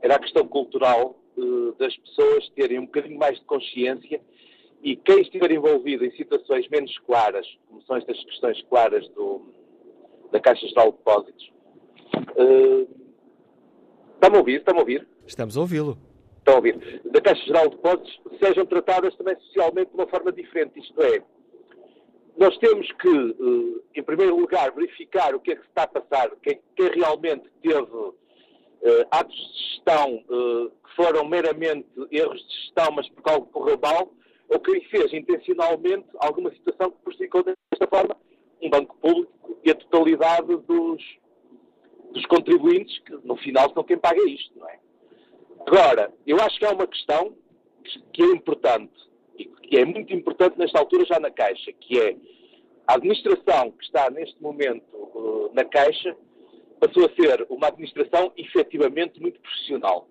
[0.00, 4.20] era a questão cultural uh, das pessoas terem um bocadinho mais de consciência
[4.82, 9.42] e quem estiver envolvido em situações menos claras, como são estas questões claras do,
[10.30, 11.52] da Caixa Geral de Depósitos.
[12.36, 12.98] Uh,
[14.14, 14.58] Está-me a ouvir?
[14.58, 15.08] Está-me a ouvir?
[15.26, 15.96] Estamos a ouvi-lo.
[16.38, 17.02] Estão a ouvir.
[17.04, 20.78] Da Caixa Geral de Depósitos sejam tratadas também socialmente de uma forma diferente.
[20.78, 21.22] Isto é,
[22.36, 25.88] nós temos que, uh, em primeiro lugar, verificar o que é que se está a
[25.88, 28.12] passar, quem, quem realmente teve
[28.82, 33.78] uh, atos de gestão uh, que foram meramente erros de gestão, mas por algo correu
[33.78, 34.12] mal,
[34.48, 38.16] ou quem fez intencionalmente alguma situação que prejudicou desta forma
[38.62, 41.02] um banco público e a totalidade dos,
[42.12, 44.78] dos contribuintes, que no final são quem paga isto, não é?
[45.66, 47.36] Agora, eu acho que há uma questão
[48.12, 48.92] que é importante,
[49.38, 52.16] e que é muito importante nesta altura já na Caixa, que é
[52.86, 56.16] a administração que está neste momento uh, na Caixa
[56.78, 60.08] passou a ser uma administração efetivamente muito profissional.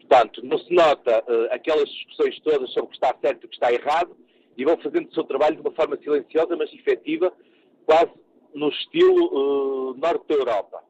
[0.00, 3.48] Portanto, não se nota uh, aquelas discussões todas sobre o que está certo e o
[3.48, 4.16] que está errado
[4.56, 7.32] e vão fazendo o seu trabalho de uma forma silenciosa, mas efetiva,
[7.86, 8.10] quase
[8.52, 10.82] no estilo uh, norte da Europa.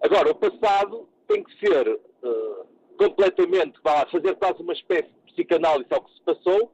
[0.00, 2.66] Agora, o passado tem que ser uh,
[2.96, 6.72] completamente, vá fazer quase uma espécie de psicanálise ao que se passou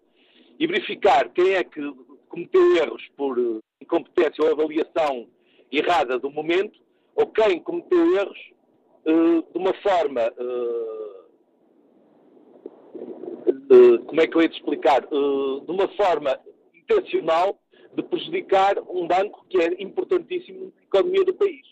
[0.58, 1.80] e verificar quem é que
[2.28, 3.36] cometeu erros por
[3.80, 5.26] incompetência ou avaliação
[5.70, 6.81] errada do momento
[7.14, 8.38] ou quem cometeu erros
[9.07, 10.33] uh, de uma forma.
[10.38, 11.12] Uh,
[14.07, 15.01] como é que eu ia te explicar?
[15.01, 16.38] de uma forma
[16.75, 17.59] intencional,
[17.94, 21.66] de prejudicar um banco que é importantíssimo na economia do país.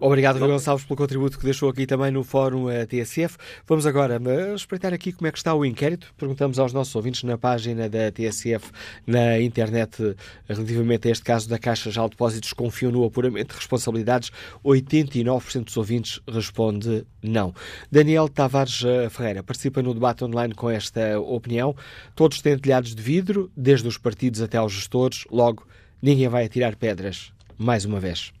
[0.00, 3.38] Obrigado, Rui Gonçalves, pelo contributo que deixou aqui também no Fórum eh, TSF.
[3.66, 4.20] Vamos agora
[4.54, 6.12] espreitar aqui como é que está o inquérito.
[6.18, 8.70] Perguntamos aos nossos ouvintes na página da TSF
[9.06, 10.14] na internet
[10.46, 14.30] relativamente a este caso da Caixa de Depósitos confiam no apuramento de responsabilidades.
[14.62, 17.54] 89% dos ouvintes responde não.
[17.90, 21.74] Daniel Tavares eh, Ferreira participa no debate online com esta opinião.
[22.14, 25.24] Todos têm telhados de vidro, desde os partidos até aos gestores.
[25.30, 25.66] Logo,
[26.02, 27.32] ninguém vai atirar pedras.
[27.56, 28.32] Mais uma vez.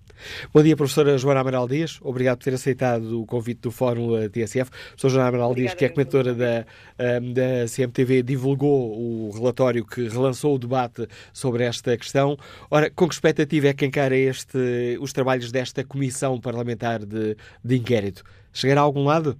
[0.52, 1.98] Bom dia, professora Joana Amaral Dias.
[2.02, 4.70] Obrigado por ter aceitado o convite do Fórum TSF.
[4.70, 10.08] Professora Joana Amaral Obrigada, Dias, que é comentadora da, da CMTV, divulgou o relatório que
[10.08, 12.36] relançou o debate sobre esta questão.
[12.70, 17.76] Ora, com que expectativa é que encara este, os trabalhos desta Comissão Parlamentar de, de
[17.76, 18.22] Inquérito?
[18.52, 19.38] Chegará a algum lado?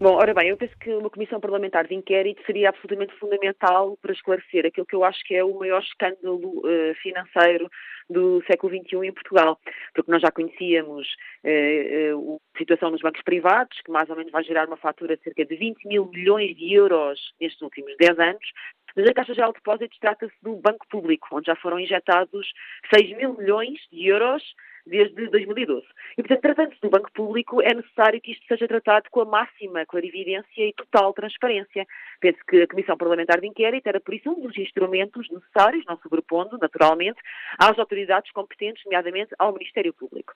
[0.00, 4.12] Bom, ora bem, eu penso que uma comissão parlamentar de inquérito seria absolutamente fundamental para
[4.12, 7.68] esclarecer aquilo que eu acho que é o maior escândalo uh, financeiro
[8.08, 9.58] do século XXI em Portugal,
[9.94, 11.06] porque nós já conhecíamos
[11.44, 15.16] uh, uh, a situação nos bancos privados, que mais ou menos vai gerar uma fatura
[15.16, 18.52] de cerca de 20 mil milhões de euros nestes últimos 10 anos,
[18.96, 22.52] mas a Caixa Geral de Depósitos trata-se do banco público, onde já foram injetados
[22.92, 24.42] 6 mil milhões de euros
[24.88, 25.86] desde 2012.
[26.16, 29.86] E, portanto, tratando-se do banco público, é necessário que isto seja tratado com a máxima
[29.86, 31.86] clarividência e total transparência.
[32.20, 35.96] Penso que a Comissão Parlamentar de Inquérito era, por isso, um dos instrumentos necessários, não
[35.98, 37.20] sobrepondo, naturalmente,
[37.58, 40.32] às autoridades competentes, nomeadamente ao Ministério Público.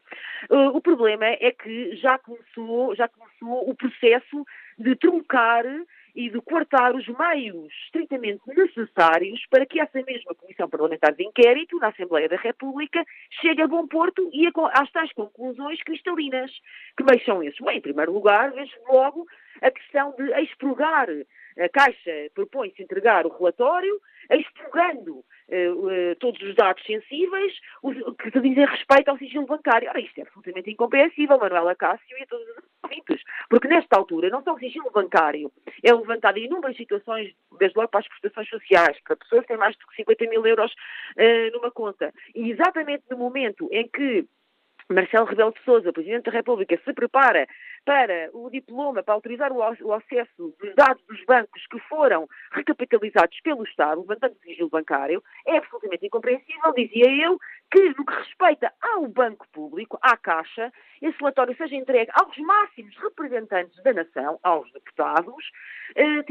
[0.51, 4.45] Uh, o problema é que já começou, já começou o processo
[4.79, 5.65] de truncar
[6.14, 11.79] e de cortar os meios estritamente necessários para que essa mesma Comissão Parlamentar de Inquérito,
[11.79, 13.05] na Assembleia da República,
[13.40, 16.51] chegue a bom porto e às tais conclusões cristalinas.
[16.96, 17.61] Que meios são esses?
[17.61, 19.27] Bem, em primeiro lugar, vejo logo
[19.61, 21.09] a questão de expurgar.
[21.59, 24.01] A Caixa propõe-se entregar o relatório,
[24.37, 27.53] expurgando uh, todos os dados sensíveis
[28.18, 29.88] que dizem respeito ao sigilo bancário.
[29.88, 34.31] Ora, isto é absolutamente incompreensível, Manuela Cássio e a todos os ouvintes, porque nesta altura
[34.31, 35.51] não só o sigilo bancário
[35.83, 39.57] é levantado em inúmeras situações, desde logo para as prestações sociais, para pessoas que têm
[39.57, 44.27] mais de 50 mil euros uh, numa conta, e exatamente no momento em que
[44.88, 47.47] Marcelo Rebelo de Sousa, Presidente da República, se prepara
[47.85, 53.64] para o diploma, para autorizar o acesso dos dados dos bancos que foram recapitalizados pelo
[53.64, 57.38] Estado, levantando o sigilo bancário, é absolutamente incompreensível, dizia eu,
[57.71, 62.97] que no que respeita ao banco público, à Caixa, esse relatório seja entregue aos máximos
[62.99, 65.51] representantes da nação, aos deputados,
[65.97, 66.23] eh,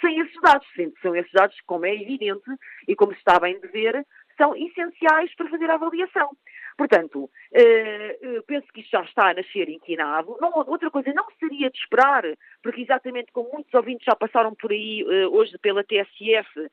[0.00, 2.50] sem esses dados, sendo são esses dados, como é evidente
[2.86, 6.30] e como se está bem de ver, são essenciais para fazer a avaliação.
[6.76, 10.36] Portanto, eh, eh, penso que isto já está a nascer inquinado.
[10.40, 12.24] Não, outra coisa não seria de esperar,
[12.62, 16.70] porque exatamente como muitos ouvintes já passaram por aí eh, hoje pela TSF,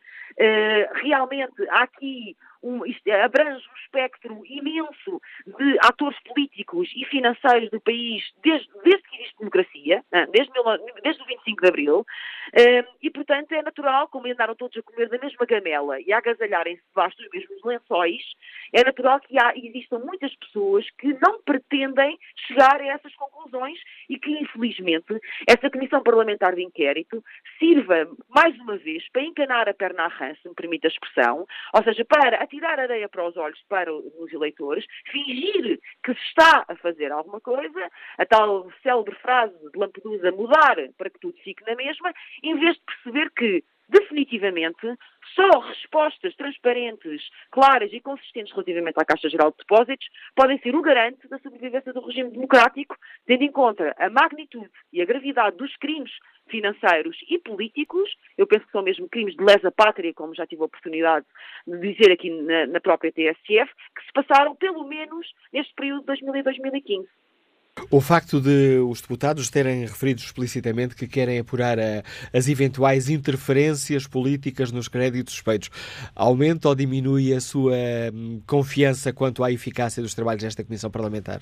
[1.01, 2.81] realmente há aqui um,
[3.23, 9.37] abrange um espectro imenso de atores políticos e financeiros do país desde, desde que existe
[9.39, 10.51] democracia, né, desde,
[11.03, 12.05] desde o 25 de Abril,
[12.53, 16.17] eh, e portanto é natural, como andaram todos a comer da mesma gamela e a
[16.17, 18.21] agasalharem-se debaixo dos mesmos lençóis,
[18.73, 22.17] é natural que há, existam muitas pessoas que não pretendem
[22.47, 27.23] chegar a essas conclusões e que, infelizmente, essa Comissão Parlamentar de Inquérito
[27.57, 31.45] sirva, mais uma vez, para encanar a perna à rã, se me permite a expressão,
[31.73, 36.65] ou seja, para atirar areia para os olhos para os eleitores, fingir que se está
[36.67, 41.63] a fazer alguma coisa, a tal célebre frase de Lampedusa mudar para que tudo fique
[41.65, 42.11] na mesma,
[42.43, 44.95] em vez de perceber que definitivamente,
[45.35, 47.21] só respostas transparentes,
[47.51, 51.91] claras e consistentes relativamente à Caixa Geral de Depósitos podem ser o garante da sobrevivência
[51.91, 56.11] do regime democrático, tendo em conta a magnitude e a gravidade dos crimes
[56.49, 60.61] financeiros e políticos, eu penso que são mesmo crimes de lesa pátria, como já tive
[60.61, 61.25] a oportunidade
[61.67, 66.05] de dizer aqui na, na própria TSF, que se passaram pelo menos neste período de
[66.07, 67.09] 2000 e 2015.
[67.91, 74.07] O facto de os deputados terem referido explicitamente que querem apurar a, as eventuais interferências
[74.07, 75.69] políticas nos créditos suspeitos
[76.15, 77.75] aumenta ou diminui a sua
[78.13, 81.41] hum, confiança quanto à eficácia dos trabalhos desta Comissão Parlamentar?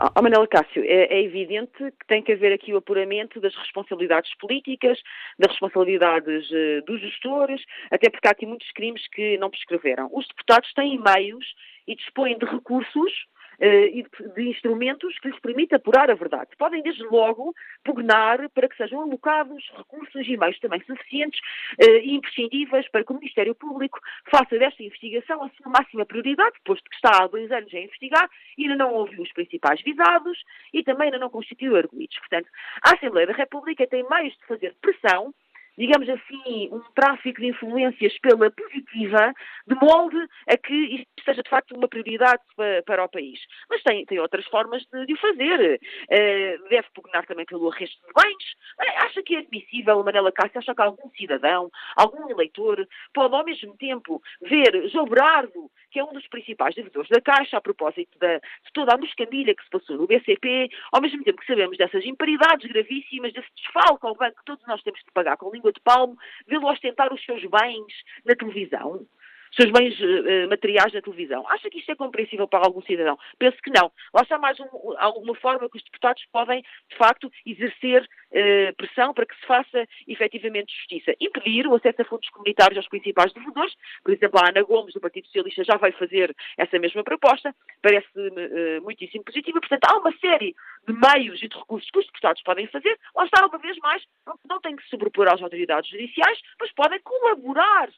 [0.00, 4.32] Oh, Manuel Cássio, é, é, evidente que tem que haver aqui o apuramento das responsabilidades
[4.38, 4.96] políticas,
[5.36, 10.08] das responsabilidades uh, dos gestores, até porque há aqui muitos crimes que não prescreveram.
[10.12, 11.44] Os deputados têm meios
[11.88, 13.12] e dispõem de recursos
[13.60, 16.50] e de instrumentos que lhes permite apurar a verdade.
[16.56, 17.54] Podem, desde logo,
[17.84, 21.40] pugnar para que sejam alocados recursos e meios também suficientes
[21.78, 23.98] eh, e imprescindíveis para que o Ministério Público
[24.30, 28.28] faça desta investigação a sua máxima prioridade, posto que está há dois anos a investigar
[28.58, 30.38] ainda não ouviu os principais visados
[30.72, 32.18] e também ainda não constituiu arguidos.
[32.18, 32.48] Portanto,
[32.82, 35.34] a Assembleia da República tem meios de fazer pressão
[35.78, 39.32] digamos assim, um tráfico de influências pela positiva,
[39.66, 40.18] de molde
[40.48, 43.38] a que isto seja de facto uma prioridade para, para o país.
[43.70, 45.80] Mas tem, tem outras formas de, de o fazer.
[46.10, 48.44] Uh, deve pugnar também pelo arresto de bens.
[48.80, 53.44] Uh, acha que é admissível, Manela Cássio, acha que algum cidadão, algum eleitor, pode ao
[53.44, 58.18] mesmo tempo ver João Berardo, que é um dos principais devedores da Caixa, a propósito
[58.18, 61.78] da, de toda a moscamilha que se passou no BCP, ao mesmo tempo que sabemos
[61.78, 65.67] dessas imparidades gravíssimas, desse desfalque ao banco que todos nós temos de pagar com língua
[65.72, 66.16] de palmo,
[66.46, 67.92] vê-lo ostentar os seus bens
[68.24, 69.06] na televisão
[69.54, 71.46] seus bens uh, materiais na televisão.
[71.48, 73.18] Acha que isto é compreensível para algum cidadão?
[73.38, 73.90] Penso que não.
[74.14, 74.66] Lá está mais um,
[74.98, 79.86] alguma forma que os deputados podem, de facto, exercer uh, pressão para que se faça
[80.06, 81.14] efetivamente justiça.
[81.20, 83.74] Impedir o acesso a fundos comunitários aos principais devedores.
[84.02, 87.54] Por exemplo, a Ana Gomes, do Partido Socialista, já vai fazer essa mesma proposta.
[87.82, 89.60] Parece-me uh, muitíssimo positiva.
[89.60, 90.54] Portanto, há uma série
[90.86, 92.98] de meios e de recursos que os deputados podem fazer.
[93.14, 96.72] Lá está, uma vez mais, não, não têm que se sobrepor às autoridades judiciais, mas
[96.72, 97.88] podem colaborar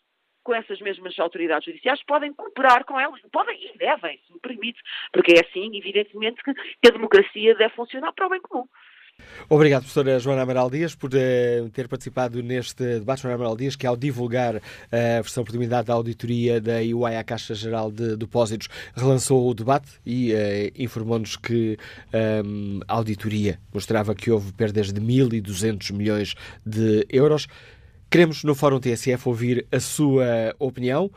[0.42, 4.80] com essas mesmas autoridades judiciais, podem cooperar com elas, podem e devem, se me permite,
[5.12, 8.66] porque é assim, evidentemente, que a democracia deve funcionar para o bem comum.
[9.48, 13.22] Obrigado, professora Joana Amaral Dias, por uh, ter participado neste debate.
[13.22, 14.60] Joana Amaral Dias, que ao divulgar uh,
[14.90, 19.90] a versão preliminar da auditoria da UI à Caixa Geral de Depósitos, relançou o debate
[20.06, 20.36] e uh,
[20.76, 21.76] informou-nos que
[22.44, 26.34] um, a auditoria mostrava que houve perdas de 1.200 milhões
[26.64, 27.46] de euros.
[28.10, 31.08] Queremos, no Fórum TSF, ouvir a sua opinião.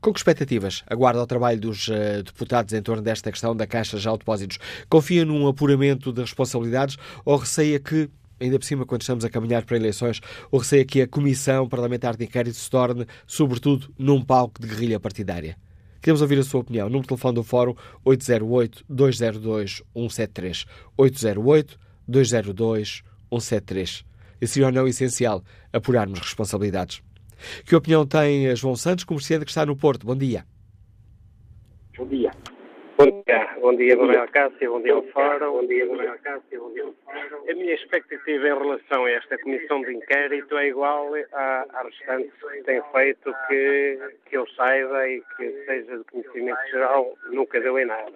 [0.00, 3.98] Com que expectativas aguarda o trabalho dos uh, deputados em torno desta questão da Caixa
[3.98, 4.58] de Depósitos?
[4.88, 8.08] Confia num apuramento de responsabilidades ou receia que,
[8.40, 12.16] ainda por cima, quando estamos a caminhar para eleições, ou receia que a Comissão Parlamentar
[12.16, 15.58] de Inquérito se torne, sobretudo, num palco de guerrilha partidária?
[16.00, 16.86] Queremos ouvir a sua opinião.
[16.86, 17.74] Número de telefone do Fórum
[18.06, 20.64] 808-202-173.
[22.08, 24.06] 808-202-173
[24.40, 27.02] e seria ou não essencial apurarmos responsabilidades.
[27.66, 30.06] Que opinião tem João Santos, comerciante que está no Porto?
[30.06, 30.44] Bom dia.
[31.96, 32.30] Bom dia.
[32.98, 35.52] Bom dia, bom dia, Manuel Cássio, bom dia ao Fórum.
[35.52, 37.50] Bom dia, Manuel Cássio, bom dia ao Fórum.
[37.50, 42.32] A minha expectativa em relação a esta comissão de inquérito é igual à, à restante
[42.40, 47.78] que tem feito, que, que eu saiba e que seja de conhecimento geral, nunca deu
[47.78, 48.12] em nada.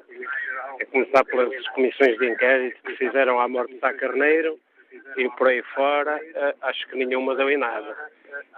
[0.79, 4.59] É começar pelas comissões de inquérito que fizeram à morte de Sá Carneiro,
[5.16, 7.97] e por aí fora, eh, acho que nenhuma deu em nada.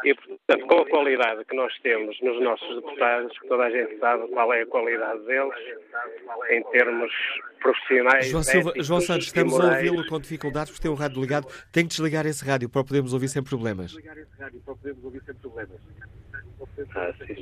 [0.05, 3.99] E, portanto, com a qualidade que nós temos nos nossos deputados, que toda a gente
[3.99, 5.55] sabe qual é a qualidade deles,
[6.51, 7.13] em termos
[7.61, 8.27] profissionais.
[8.27, 11.47] João, Silva, João Santos, estamos a ouvi-lo com dificuldades por ter um rádio ligado.
[11.73, 13.97] Tem que desligar esse rádio para podermos ouvir sem problemas.
[16.95, 17.35] Ah, sim,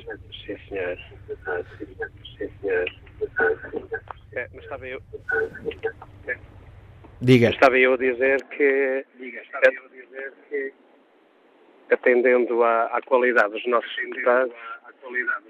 [0.45, 0.97] sim senhor.
[1.47, 1.85] Ah, sim,
[2.37, 2.85] sim, senhor.
[4.33, 5.01] É, mas estava eu.
[7.21, 7.51] Diga.
[7.51, 10.73] Estava eu a dizer que, Diga, eu a dizer que
[11.93, 14.53] atendendo à, à, qualidade dos nossos deputados,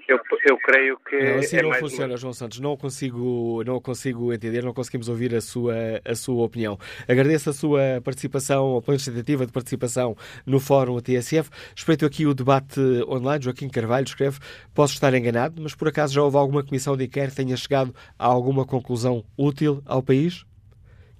[0.08, 1.16] eu, eu creio que.
[1.16, 2.16] Não, assim é não funciona, uma...
[2.18, 2.60] João Santos.
[2.60, 6.78] Não consigo, não consigo entender, não conseguimos ouvir a sua, a sua opinião.
[7.08, 10.14] Agradeço a sua participação, a tentativa de participação
[10.44, 11.48] no Fórum TSF.
[11.74, 13.44] Respeito aqui o debate online.
[13.44, 14.38] Joaquim Carvalho escreve:
[14.74, 17.94] Posso estar enganado, mas por acaso já houve alguma comissão de inquérito que tenha chegado
[18.18, 20.44] a alguma conclusão útil ao país?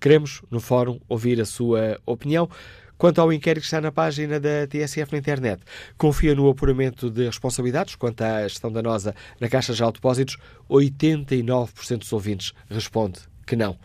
[0.03, 2.51] Queremos, no fórum, ouvir a sua opinião.
[2.99, 5.63] Quanto ao inquérito que está na página da TSF na internet,
[5.97, 10.39] confia no apuramento de responsabilidades quanto à gestão danosa na Caixa de Depósitos?
[10.69, 13.79] 89% dos ouvintes responde que não.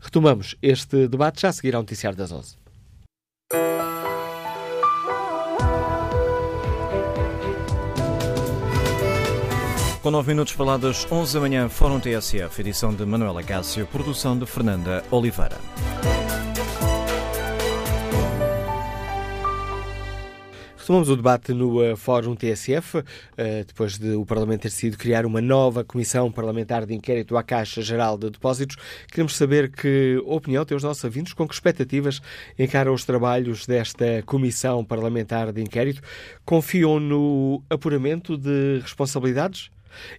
[0.00, 2.59] Retomamos este debate já a seguir ao Noticiário das 11.
[10.10, 13.86] Com 9 minutos para lá das 11 da manhã, Fórum TSF, edição de Manuela Cássio,
[13.86, 15.56] produção de Fernanda Oliveira.
[20.76, 23.04] Retomamos o debate no uh, Fórum TSF, uh,
[23.64, 27.80] depois de o Parlamento ter decidido criar uma nova Comissão Parlamentar de Inquérito à Caixa
[27.80, 28.76] Geral de Depósitos.
[29.06, 32.20] Queremos saber que opinião têm os nossos ouvintes, com que expectativas
[32.58, 36.02] encaram os trabalhos desta Comissão Parlamentar de Inquérito.
[36.44, 39.70] Confiam no apuramento de responsabilidades?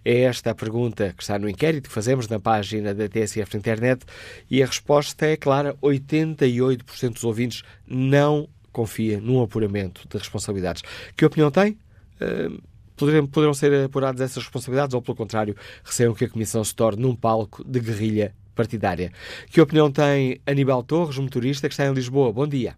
[0.04, 3.58] É esta a pergunta que está no inquérito que fazemos na página da TSF na
[3.58, 4.04] internet
[4.50, 10.82] e a resposta é clara: 88% dos ouvintes não confia num apuramento de responsabilidades.
[11.16, 11.78] Que opinião tem?
[12.20, 12.62] Uh,
[12.96, 17.02] poderão, poderão ser apuradas essas responsabilidades ou, pelo contrário, receiam que a Comissão se torne
[17.02, 19.12] num palco de guerrilha partidária.
[19.50, 22.32] Que opinião tem Aníbal Torres, motorista que está em Lisboa?
[22.32, 22.76] Bom dia.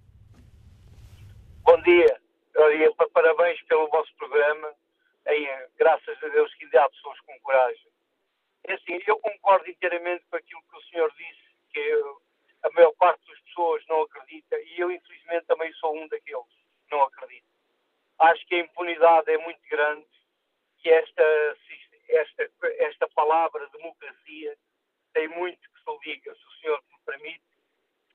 [1.64, 2.18] Bom dia.
[3.12, 4.68] Parabéns pelo vosso programa
[5.26, 7.88] em, graças a Deus que ainda há pessoas com coragem.
[8.64, 12.22] É assim, eu concordo inteiramente com aquilo que o senhor disse, que eu,
[12.62, 16.46] a maior parte das pessoas não acredita, e eu infelizmente também sou um daqueles,
[16.90, 17.46] não acredito.
[18.18, 20.06] acho que a impunidade é muito grande
[20.84, 21.56] e esta,
[22.08, 24.56] esta, esta palavra democracia
[25.12, 27.44] tem muito que se liga, se o senhor me permite,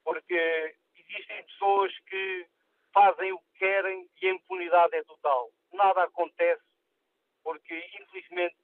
[0.04, 2.48] porque existem pessoas que
[2.94, 5.50] fazem o que querem e a impunidade é total.
[5.74, 6.69] Nada acontece
[7.44, 8.58] porque, infelizmente,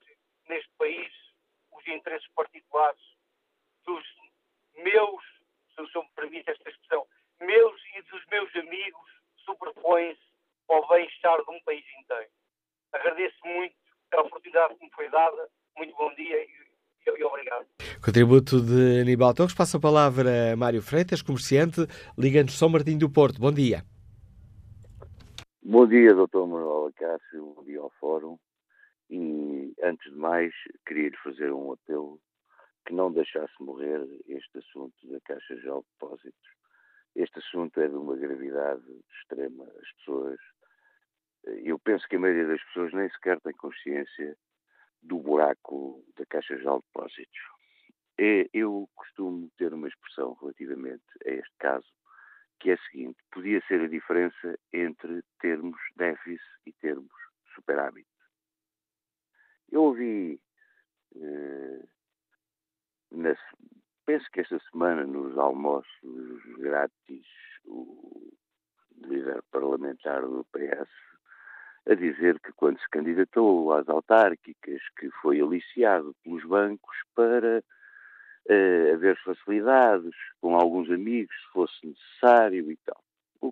[0.49, 1.11] neste país,
[1.71, 3.01] os interesses particulares
[3.85, 4.03] dos
[4.83, 5.23] meus,
[5.75, 7.05] se senhor me permite esta expressão,
[7.41, 9.11] meus e dos meus amigos
[9.45, 10.21] superpõem-se
[10.69, 12.29] ao bem-estar de um país inteiro.
[12.91, 13.75] Agradeço muito
[14.13, 15.49] a oportunidade que me foi dada.
[15.77, 17.65] Muito bom dia e, obrigado.
[18.03, 19.53] Contributo de Aníbal Torres.
[19.53, 21.81] Passa a palavra a Mário Freitas, comerciante,
[22.17, 23.39] ligando São Martinho do Porto.
[23.39, 23.83] Bom dia.
[25.63, 26.45] Bom dia, Dr.
[26.47, 27.53] Manuel Cássio.
[27.55, 28.37] Bom dia ao Fórum.
[29.09, 30.53] E, antes de mais,
[30.85, 32.19] queria-lhe fazer um apelo
[32.85, 36.49] que não deixasse morrer este assunto da Caixa de Depósitos.
[37.15, 38.83] Este assunto é de uma gravidade
[39.17, 39.63] extrema.
[39.63, 40.39] As pessoas,
[41.43, 44.37] eu penso que a maioria das pessoas nem sequer tem consciência
[45.01, 47.39] do buraco da Caixa de Depósitos.
[48.17, 51.87] É, eu costumo ter uma expressão relativamente a este caso,
[52.59, 57.11] que é a seguinte: podia ser a diferença entre termos déficit e termos
[57.53, 58.07] superávit.
[59.71, 60.39] Eu ouvi,
[61.15, 61.85] eh,
[64.05, 67.25] penso que esta semana, nos almoços grátis,
[67.65, 68.31] o
[68.97, 70.89] líder parlamentar do PS
[71.87, 78.93] a dizer que quando se candidatou às autárquicas, que foi aliciado pelos bancos para uh,
[78.93, 83.04] haver facilidades com alguns amigos, se fosse necessário e tal.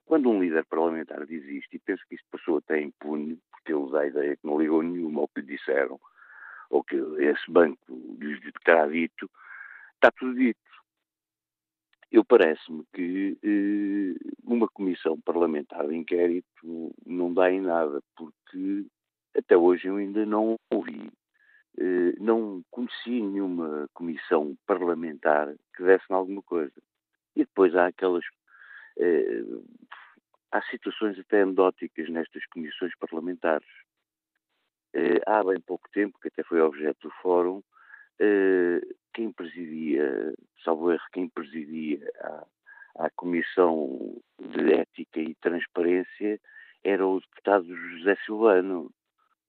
[0.06, 3.92] Quando um líder parlamentar diz isto, e penso que isto passou até impune, porque ele
[3.92, 6.00] dá a ideia que não ligou nenhuma ao que lhe disseram,
[6.70, 7.80] ou que esse banco
[8.20, 9.30] lhes terá dito,
[9.96, 10.60] está tudo dito.
[12.12, 18.86] Eu parece-me que eh, uma comissão parlamentar de inquérito não dá em nada, porque
[19.36, 21.10] até hoje eu ainda não ouvi,
[21.78, 26.80] eh, não conheci nenhuma comissão parlamentar que desse alguma coisa.
[27.36, 28.24] E depois há aquelas.
[28.98, 29.44] Eh,
[30.52, 33.68] há situações até anedóticas nestas comissões parlamentares.
[34.94, 37.64] Eh, há bem pouco tempo, que até foi objeto do fórum,
[38.20, 38.82] eh,
[39.14, 40.34] quem presidia,
[40.64, 46.40] salvo erro, quem presidia a, a Comissão de Ética e Transparência
[46.84, 48.92] era o deputado José Silvano.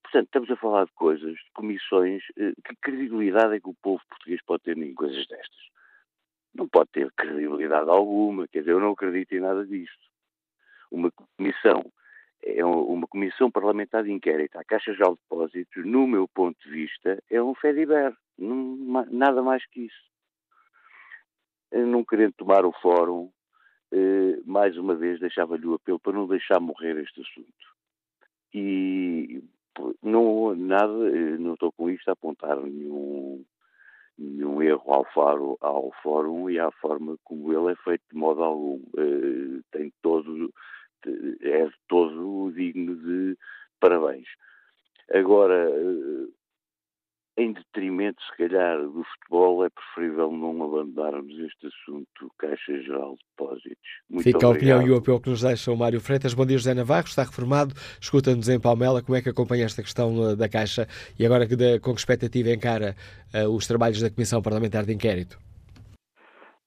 [0.03, 4.41] Portanto, estamos a falar de coisas, de comissões, que credibilidade é que o povo português
[4.45, 5.75] pode ter em coisas destas?
[6.55, 10.05] Não pode ter credibilidade alguma, quer dizer, eu não acredito em nada disto.
[10.91, 11.85] Uma comissão
[12.45, 17.23] é uma comissão parlamentar de inquérito à Caixa de Depósitos, no meu ponto de vista,
[17.31, 18.15] é um fediver.
[18.39, 20.05] nada mais que isso.
[21.73, 23.31] Não querendo tomar o fórum,
[23.91, 27.75] eh, mais uma vez deixava-lhe o apelo para não deixar morrer este assunto.
[28.53, 29.43] E
[30.03, 33.45] não, nada, eh, não estou com isto a apontar nenhum,
[34.19, 38.43] nenhum erro ao, faro, ao fórum e à forma como ele é feito de modo
[38.43, 38.81] algum.
[38.97, 40.53] Eh, tem todo
[41.43, 43.37] é todo digno de
[43.81, 44.29] parabéns.
[45.12, 46.29] Agora, eh,
[47.37, 53.24] em detrimento, se calhar, do futebol, é preferível não abandonarmos este assunto Caixa Geral de
[53.30, 53.91] Depósitos.
[54.09, 54.53] Muito Fica obrigado.
[54.53, 56.32] a opinião e o apelo que nos deixa o Mário Freitas.
[56.32, 59.03] Bom dia, José Navarro, está reformado, escuta-nos em Palmela.
[59.03, 60.87] Como é que acompanha esta questão eh, da Caixa
[61.18, 61.47] e agora
[61.80, 62.95] com que expectativa encara
[63.35, 65.37] uh, os trabalhos da Comissão Parlamentar de Inquérito?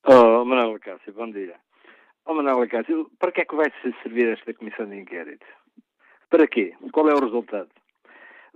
[0.06, 1.56] Oh, Manuel Cássio, bom dia.
[2.26, 5.46] Oh, Manuel Acácio, para que é que vai -se servir esta comissão de inquérito?
[6.30, 6.74] Para quê?
[6.92, 7.70] Qual é o resultado?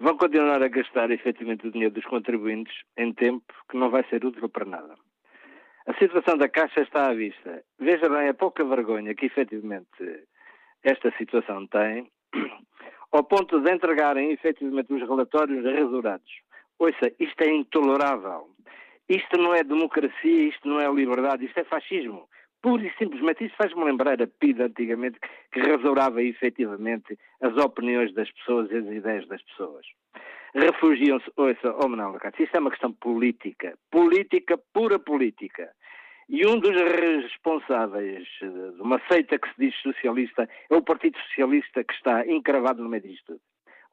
[0.01, 4.25] Vão continuar a gastar efetivamente o dinheiro dos contribuintes em tempo que não vai ser
[4.25, 4.95] útil para nada.
[5.85, 7.63] A situação da Caixa está à vista.
[7.77, 10.25] Veja bem a pouca vergonha que efetivamente
[10.81, 12.11] esta situação tem,
[13.13, 16.31] ao ponto de entregarem efetivamente os relatórios rasurados.
[16.79, 18.49] Ouça, isto é intolerável.
[19.07, 22.27] Isto não é democracia, isto não é liberdade, isto é fascismo
[22.61, 25.19] pura e simplesmente, isso faz-me lembrar a PIDE antigamente,
[25.51, 29.85] que razourava efetivamente as opiniões das pessoas e as ideias das pessoas.
[30.53, 35.71] Refugiam-se, ouça, oh Manuel Lacates, isto é uma questão política, política, pura política.
[36.27, 41.83] E um dos responsáveis de uma seita que se diz socialista é o Partido Socialista
[41.83, 43.41] que está encravado no meio disto tudo.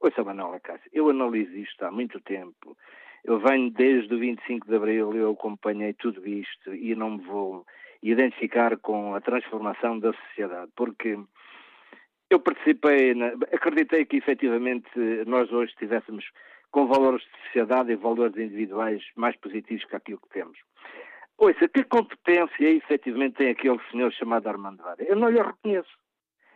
[0.01, 2.77] Ouça, Manuel Lacates, eu analiso isto há muito tempo.
[3.25, 7.67] Eu venho desde o 25 de Abril, eu acompanhei tudo isto e não me vou
[8.03, 11.19] identificar com a transformação da sociedade, porque
[12.31, 14.89] eu participei, na, acreditei que efetivamente
[15.27, 16.25] nós hoje estivéssemos
[16.71, 20.59] com valores de sociedade e valores individuais mais positivos que aquilo que temos.
[21.39, 25.03] Ouça, que competência efetivamente tem aquele senhor chamado Armando Vara?
[25.03, 25.97] Eu não lhe reconheço.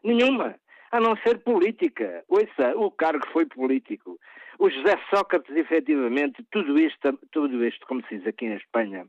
[0.03, 0.57] Nenhuma.
[0.91, 2.23] a não ser política.
[2.29, 4.19] Ouça, o cargo foi político.
[4.59, 9.07] O José Sócrates, efetivamente, tudo isto, tudo isto, como se diz aqui em Espanha,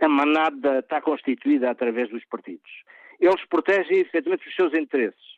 [0.00, 2.70] a manada está constituída através dos partidos.
[3.20, 5.36] Eles protegem, efetivamente, os seus interesses.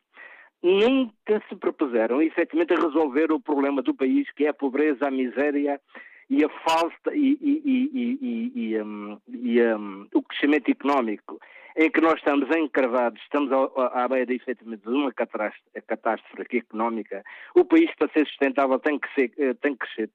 [0.63, 5.11] Nunca se propuseram, efetivamente, a resolver o problema do país, que é a pobreza, a
[5.11, 5.81] miséria
[6.29, 11.39] e a falta e, e, e, um, um, o crescimento económico
[11.77, 17.23] em que nós estamos encravados, estamos à, beira efetivamente de uma catástrofe, catástrofe económica,
[17.55, 20.11] o país para ser sustentável tem que, ser, eh, tem que crescer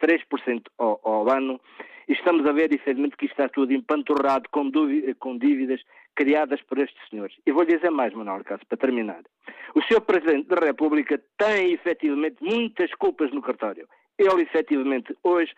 [0.00, 1.60] 3% ao, ao ano
[2.08, 4.70] e estamos a ver efetivamente que está tudo empanturrado com,
[5.18, 5.80] com dívidas
[6.14, 7.36] criadas por estes senhores.
[7.46, 9.22] E vou dizer mais, Manuel Cássio, para terminar.
[9.74, 10.00] O Sr.
[10.00, 13.86] Presidente da República tem efetivamente muitas culpas no cartório.
[14.18, 15.52] Ele efetivamente hoje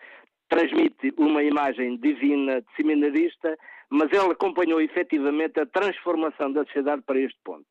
[0.49, 3.57] transmite uma imagem divina, disseminarista,
[3.89, 7.65] mas ele acompanhou efetivamente a transformação da sociedade para este ponto.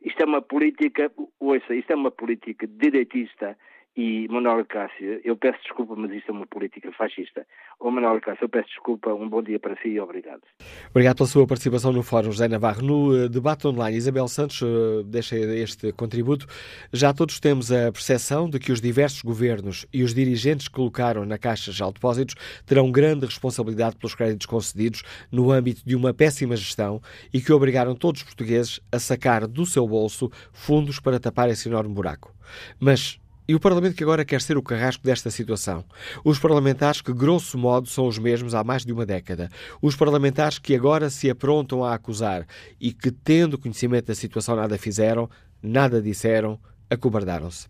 [0.00, 3.58] Isto é uma política, ouça, isto é uma política direitista
[3.96, 7.46] e Manuel Cássio, eu peço desculpa, mas isto é uma política fascista.
[7.78, 10.42] Ô Manuel Cássio, eu peço desculpa, um bom dia para si e obrigado.
[10.90, 12.82] Obrigado pela sua participação no Fórum, José Navarro.
[12.82, 16.46] No uh, debate online, Isabel Santos uh, deixa este contributo.
[16.92, 21.24] Já todos temos a percepção de que os diversos governos e os dirigentes que colocaram
[21.24, 22.34] na Caixa de Depósitos
[22.66, 27.00] terão grande responsabilidade pelos créditos concedidos no âmbito de uma péssima gestão
[27.32, 31.68] e que obrigaram todos os portugueses a sacar do seu bolso fundos para tapar esse
[31.68, 32.34] enorme buraco.
[32.80, 35.84] Mas e o Parlamento que agora quer ser o carrasco desta situação.
[36.24, 39.50] Os parlamentares que, grosso modo, são os mesmos há mais de uma década.
[39.82, 42.46] Os parlamentares que agora se aprontam a acusar
[42.80, 45.28] e que, tendo conhecimento da situação, nada fizeram,
[45.62, 47.66] nada disseram, acobardaram-se.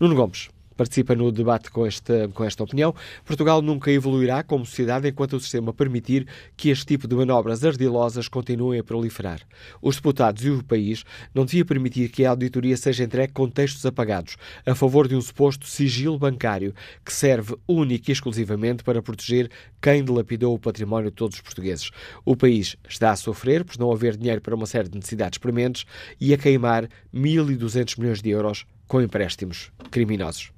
[0.00, 0.48] Nuno Gomes
[0.78, 2.94] participa no debate com esta, com esta opinião.
[3.24, 6.26] Portugal nunca evoluirá como sociedade enquanto o sistema permitir
[6.56, 9.40] que este tipo de manobras ardilosas continuem a proliferar.
[9.82, 11.04] Os deputados e o país
[11.34, 15.20] não deviam permitir que a auditoria seja entregue com textos apagados, a favor de um
[15.20, 16.72] suposto sigilo bancário
[17.04, 19.50] que serve única e exclusivamente para proteger
[19.82, 21.90] quem dilapidou o património de todos os portugueses.
[22.24, 25.84] O país está a sofrer por não haver dinheiro para uma série de necessidades prementes
[26.20, 30.57] e a queimar 1.200 milhões de euros com empréstimos criminosos.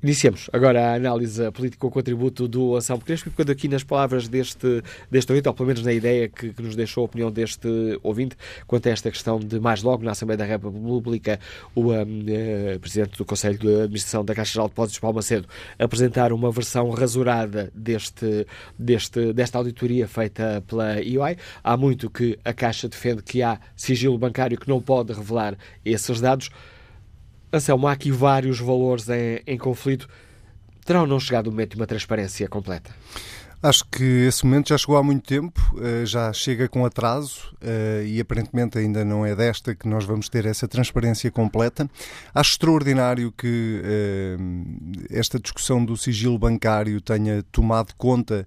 [0.00, 4.28] Iniciamos agora a análise política com o contributo do Anselmo Crespo, ficando aqui nas palavras
[4.28, 4.80] deste,
[5.10, 7.68] deste ouvinte, ou pelo menos na ideia que, que, nos deixou a opinião deste
[8.00, 11.40] ouvinte, quanto a esta questão de mais logo na Assembleia da República,
[11.74, 15.48] o um, eh, Presidente do Conselho de Administração da Caixa Geral de Depósitos, Paulo Macedo,
[15.76, 18.46] apresentar uma versão rasurada deste,
[18.78, 21.36] deste, desta auditoria feita pela EY.
[21.64, 26.20] Há muito que a Caixa defende que há sigilo bancário que não pode revelar esses
[26.20, 26.50] dados.
[27.52, 30.08] Anselmo, há aqui vários valores em, em conflito.
[30.84, 32.90] Terá ou não chegado o momento de uma transparência completa?
[33.60, 38.04] Acho que esse momento já chegou há muito tempo, eh, já chega com atraso eh,
[38.06, 41.90] e aparentemente ainda não é desta que nós vamos ter essa transparência completa.
[42.32, 44.36] Acho extraordinário que eh,
[45.10, 48.46] esta discussão do sigilo bancário tenha tomado conta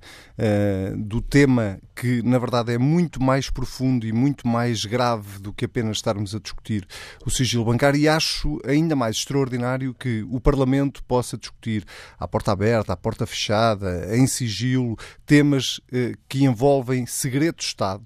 [0.97, 5.65] do tema que, na verdade, é muito mais profundo e muito mais grave do que
[5.65, 6.87] apenas estarmos a discutir
[7.23, 7.99] o sigilo bancário.
[7.99, 11.85] E acho ainda mais extraordinário que o Parlamento possa discutir
[12.19, 18.05] à porta aberta, à porta fechada, em sigilo temas eh, que envolvem segredo de Estado.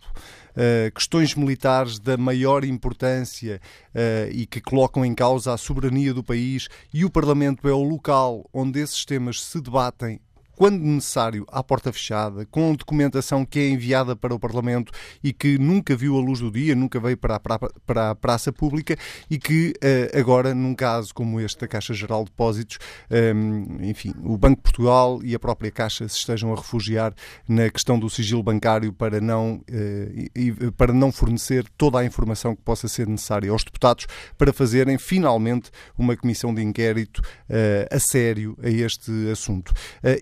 [0.55, 3.59] Uh, questões militares da maior importância
[3.93, 7.83] uh, e que colocam em causa a soberania do país, e o Parlamento é o
[7.83, 10.17] local onde esses temas se debatem
[10.56, 14.91] quando necessário, à porta fechada, com documentação que é enviada para o Parlamento
[15.24, 17.39] e que nunca viu a luz do dia, nunca veio para a,
[17.86, 18.97] para a praça pública
[19.30, 22.78] e que eh, agora, num caso como este da Caixa Geral de Depósitos,
[23.10, 27.14] ehm, enfim, o Banco de Portugal e a própria Caixa se estejam a refugiar
[27.47, 30.30] na questão do sigilo bancário para não, eh,
[30.78, 35.70] para não fornecer toda a informação que possa ser necessária aos deputados para fazerem finalmente
[35.97, 39.74] uma comissão de inquérito eh, a sério a este assunto.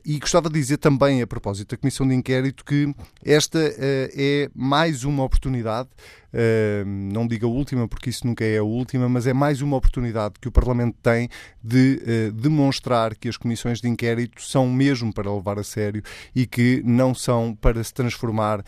[0.06, 2.94] E gostava de dizer também, a propósito da Comissão de Inquérito, que
[3.24, 3.74] esta uh,
[4.18, 5.90] é mais uma oportunidade,
[6.34, 9.78] uh, não digo a última, porque isso nunca é a última, mas é mais uma
[9.78, 11.30] oportunidade que o Parlamento tem
[11.64, 16.02] de uh, demonstrar que as comissões de inquérito são mesmo para levar a sério
[16.34, 18.64] e que não são para se transformar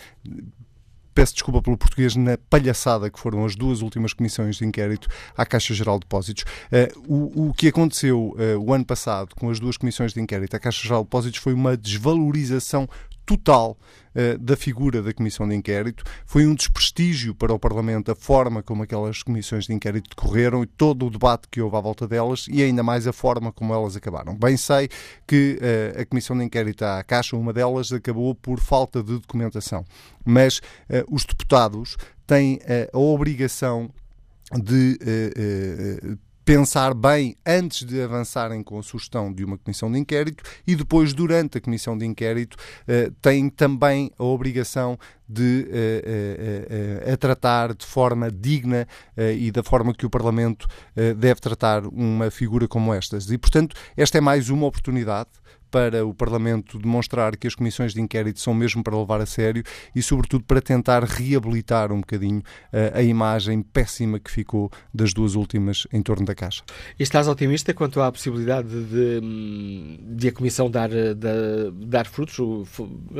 [1.15, 5.45] peço desculpa pelo português, na palhaçada que foram as duas últimas comissões de inquérito à
[5.45, 6.43] Caixa Geral de Depósitos.
[6.43, 10.55] Uh, o, o, que aconteceu uh, o ano passado com as duas comissões de inquérito
[10.55, 12.87] à Caixa Geral de Depósitos foi uma desvalorização
[13.25, 13.77] total
[14.15, 16.03] uh, da figura da Comissão de Inquérito.
[16.25, 20.65] Foi um desprestígio para o Parlamento a forma como aquelas comissões de inquérito decorreram e
[20.65, 23.95] todo o debate que houve à volta delas e ainda mais a forma como elas
[23.95, 24.35] acabaram.
[24.35, 24.89] Bem sei
[25.27, 29.85] que uh, a Comissão de Inquérito à Caixa, uma delas, acabou por falta de documentação.
[30.23, 31.97] Mas uh, os deputados
[32.27, 32.59] têm
[32.91, 33.89] a obrigação
[34.51, 40.43] de uh, pensar bem antes de avançarem com a sugestão de uma comissão de inquérito
[40.67, 47.13] e depois, durante a comissão de inquérito, uh, têm também a obrigação de uh, uh,
[47.13, 48.87] a tratar de forma digna
[49.17, 50.67] e da forma que o Parlamento
[51.17, 53.31] deve tratar uma figura como estas.
[53.31, 55.29] E, portanto, esta é mais uma oportunidade
[55.75, 59.61] para o Parlamento demonstrar que as comissões de inquérito são mesmo para levar a sério
[59.93, 65.35] e, sobretudo, para tentar reabilitar um bocadinho uh, a imagem péssima que ficou das duas
[65.35, 66.63] últimas em torno da Caixa.
[66.97, 72.37] E estás otimista quanto à possibilidade de, hum, de a Comissão dar, de, dar frutos?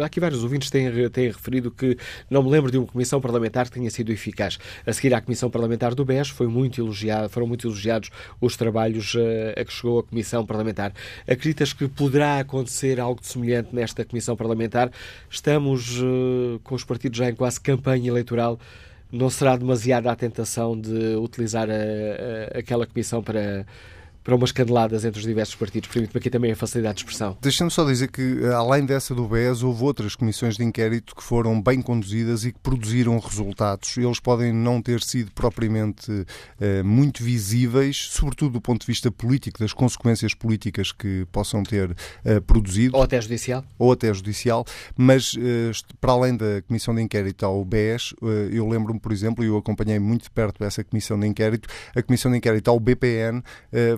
[0.02, 1.98] Aqui vários ouvintes têm, têm referido que
[2.30, 4.58] não me lembro de uma comissão parlamentar que tenha sido eficaz.
[4.88, 9.14] A seguir à Comissão Parlamentar do BES foi muito elogiado, foram muito elogiados os trabalhos
[9.16, 10.94] uh, a que chegou a Comissão Parlamentar.
[11.28, 14.92] Acreditas que poderá acontecer algo semelhante nesta Comissão Parlamentar.
[15.30, 18.60] Estamos uh, com os partidos já em quase campanha eleitoral.
[19.12, 23.66] Não será demasiada a tentação de utilizar a, a, aquela comissão para
[24.26, 25.88] para umas candeladas entre os diversos partidos.
[25.88, 27.38] Permite-me aqui também a facilidade de expressão.
[27.40, 31.24] Deixa-me só dizer que, eh, além dessa do BES, houve outras comissões de inquérito que
[31.24, 33.96] foram bem conduzidas e que produziram resultados.
[33.98, 39.60] Eles podem não ter sido propriamente uh, muito visíveis, sobretudo do ponto de vista político,
[39.60, 42.98] das consequências políticas que possam ter uh, produzido.
[42.98, 43.64] Ou até judicial.
[43.78, 44.66] Ou até judicial.
[44.98, 48.16] Mas, uh, para além da comissão de inquérito ao BES,
[48.52, 52.02] eu lembro-me, por exemplo, e eu acompanhei muito de perto essa comissão de inquérito, a
[52.02, 53.44] comissão de inquérito ao BPN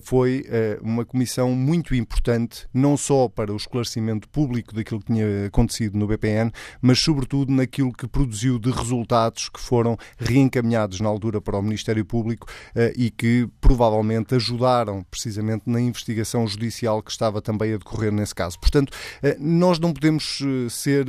[0.01, 5.13] foi foi uh, uma comissão muito importante, não só para o esclarecimento público daquilo que
[5.13, 6.51] tinha acontecido no BPN,
[6.81, 12.03] mas sobretudo naquilo que produziu de resultados que foram reencaminhados na altura para o Ministério
[12.03, 18.11] Público uh, e que provavelmente ajudaram precisamente na investigação judicial que estava também a decorrer
[18.11, 18.59] nesse caso.
[18.59, 20.39] Portanto, uh, nós não podemos
[20.71, 21.05] ser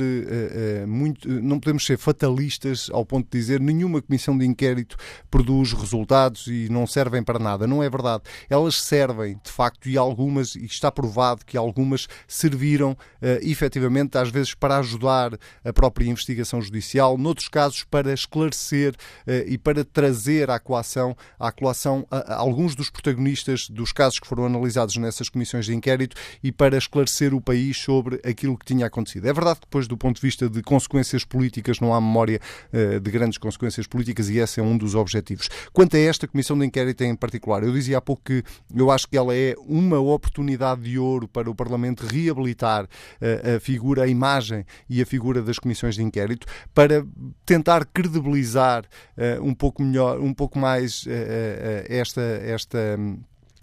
[0.87, 4.97] muito, não podemos ser fatalistas ao ponto de dizer nenhuma comissão de inquérito
[5.31, 7.65] produz resultados e não servem para nada.
[7.65, 8.23] Não é verdade.
[8.47, 12.97] Elas servem servem, de facto, e algumas, e está provado que algumas serviram uh,
[13.41, 19.57] efetivamente, às vezes, para ajudar a própria investigação judicial, noutros casos, para esclarecer uh, e
[19.57, 24.45] para trazer à coação, à coação a, a alguns dos protagonistas dos casos que foram
[24.45, 29.27] analisados nessas comissões de inquérito e para esclarecer o país sobre aquilo que tinha acontecido.
[29.27, 32.41] É verdade que, depois, do ponto de vista de consequências políticas, não há memória
[32.73, 35.49] uh, de grandes consequências políticas e esse é um dos objetivos.
[35.71, 38.43] Quanto a esta comissão de inquérito em particular, eu dizia há pouco que
[38.75, 43.59] eu acho que ela é uma oportunidade de ouro para o Parlamento reabilitar uh, a
[43.59, 47.05] figura, a imagem e a figura das comissões de inquérito para
[47.45, 48.85] tentar credibilizar
[49.17, 51.09] uh, um pouco melhor, um pouco mais uh,
[51.87, 52.97] esta esta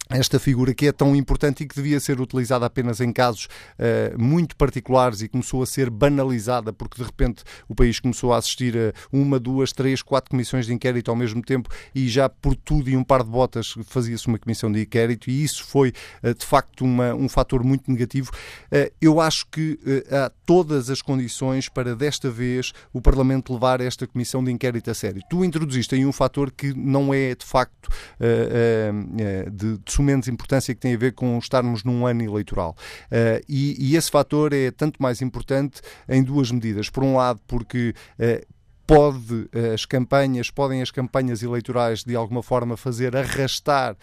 [0.09, 4.21] esta figura que é tão importante e que devia ser utilizada apenas em casos uh,
[4.21, 8.75] muito particulares e começou a ser banalizada porque de repente o país começou a assistir
[8.77, 12.89] a uma, duas, três, quatro comissões de inquérito ao mesmo tempo e já por tudo
[12.89, 15.93] e um par de botas fazia-se uma comissão de inquérito e isso foi
[16.23, 18.31] uh, de facto uma, um fator muito negativo.
[18.71, 19.79] Uh, eu acho que
[20.11, 24.93] há todas as condições para desta vez o Parlamento levar esta comissão de inquérito a
[24.93, 25.21] sério.
[25.29, 27.89] Tu introduziste aí um fator que não é de facto
[29.11, 32.75] de, de menos importância que tem a ver com estarmos num ano eleitoral.
[33.05, 36.89] Uh, e, e, esse fator é tanto mais importante em duas medidas.
[36.89, 38.56] Por um lado, porque uh,
[38.87, 43.97] pode eh, as campanhas, podem as campanhas eleitorais de alguma forma fazer arrastar uh,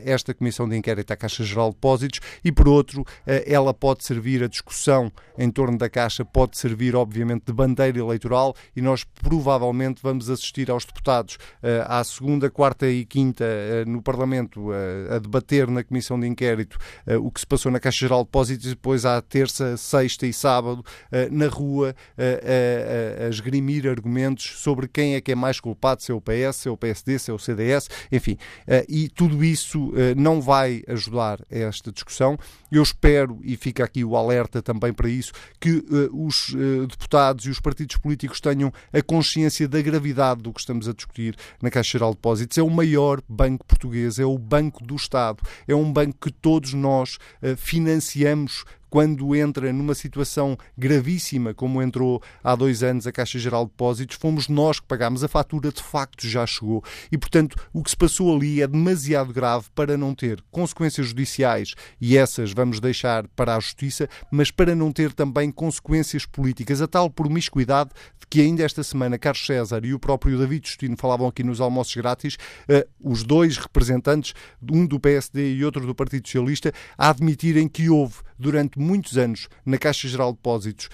[0.00, 3.04] esta comissão de inquérito à Caixa Geral de Depósitos e por outro, uh,
[3.44, 8.54] ela pode servir a discussão em torno da Caixa, pode servir obviamente de bandeira eleitoral
[8.74, 13.44] e nós provavelmente vamos assistir aos deputados uh, à segunda, quarta e quinta
[13.86, 14.70] no Parlamento
[15.10, 16.78] a debater na comissão de inquérito
[17.20, 20.32] o que se passou na Caixa Geral de Depósitos e depois à terça, sexta e
[20.32, 20.84] sábado
[21.30, 26.20] na rua a, esgrimir argumentos sobre quem é que é mais culpado, se é o
[26.20, 28.36] PS, se é o PSD, se é o CDS, enfim.
[28.66, 32.38] Eh, e tudo isso eh, não vai ajudar a esta discussão.
[32.70, 36.54] Eu espero, e fica aqui o alerta também para isso, que eh, os
[36.88, 41.36] deputados e os partidos políticos tenham a consciência da gravidade do que estamos a discutir
[41.60, 42.58] na Caixa Geral de Depósitos.
[42.58, 46.72] É o maior banco português, é o banco do Estado, é um banco que todos
[46.72, 47.18] nós
[47.56, 53.70] financiamos quando entra numa situação gravíssima, como entrou há dois anos a Caixa Geral de
[53.70, 55.24] Depósitos, fomos nós que pagámos.
[55.24, 56.84] A fatura de facto já chegou.
[57.10, 61.72] E, portanto, o que se passou ali é demasiado grave para não ter consequências judiciais,
[61.98, 66.82] e essas vamos deixar para a Justiça, mas para não ter também consequências políticas.
[66.82, 67.88] A tal promiscuidade
[68.20, 71.62] de que ainda esta semana Carlos César e o próprio David Justino falavam aqui nos
[71.62, 72.34] almoços grátis,
[72.68, 74.34] uh, os dois representantes,
[74.70, 79.48] um do PSD e outro do Partido Socialista, a admitirem que houve durante muitos anos
[79.64, 80.88] na Caixa Geral de Depósitos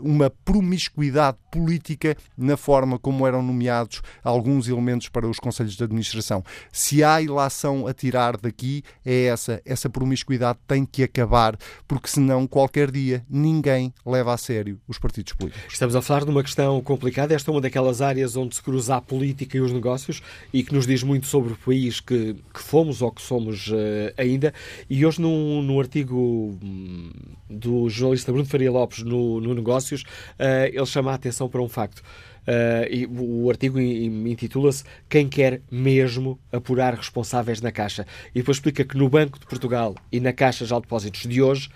[0.00, 6.44] uma promiscuidade política na forma como eram nomeados alguns elementos para os conselhos de administração.
[6.72, 9.60] Se há ilação a tirar daqui, é essa.
[9.64, 11.56] Essa promiscuidade tem que acabar,
[11.86, 15.72] porque senão qualquer dia ninguém leva a sério os partidos políticos.
[15.72, 17.34] Estamos a falar de uma questão complicada.
[17.34, 20.74] Esta é uma daquelas áreas onde se cruza a política e os negócios e que
[20.74, 24.52] nos diz muito sobre o país que, que fomos ou que somos uh, ainda.
[24.88, 27.07] E hoje, num, num artigo hum,
[27.48, 31.68] do jornalista Bruno Faria Lopes no, no Negócios, uh, ele chama a atenção para um
[31.68, 31.98] facto.
[31.98, 38.06] Uh, e o artigo intitula-se Quem quer mesmo apurar responsáveis na Caixa.
[38.34, 41.68] E depois explica que no Banco de Portugal e na Caixa de Depósitos de hoje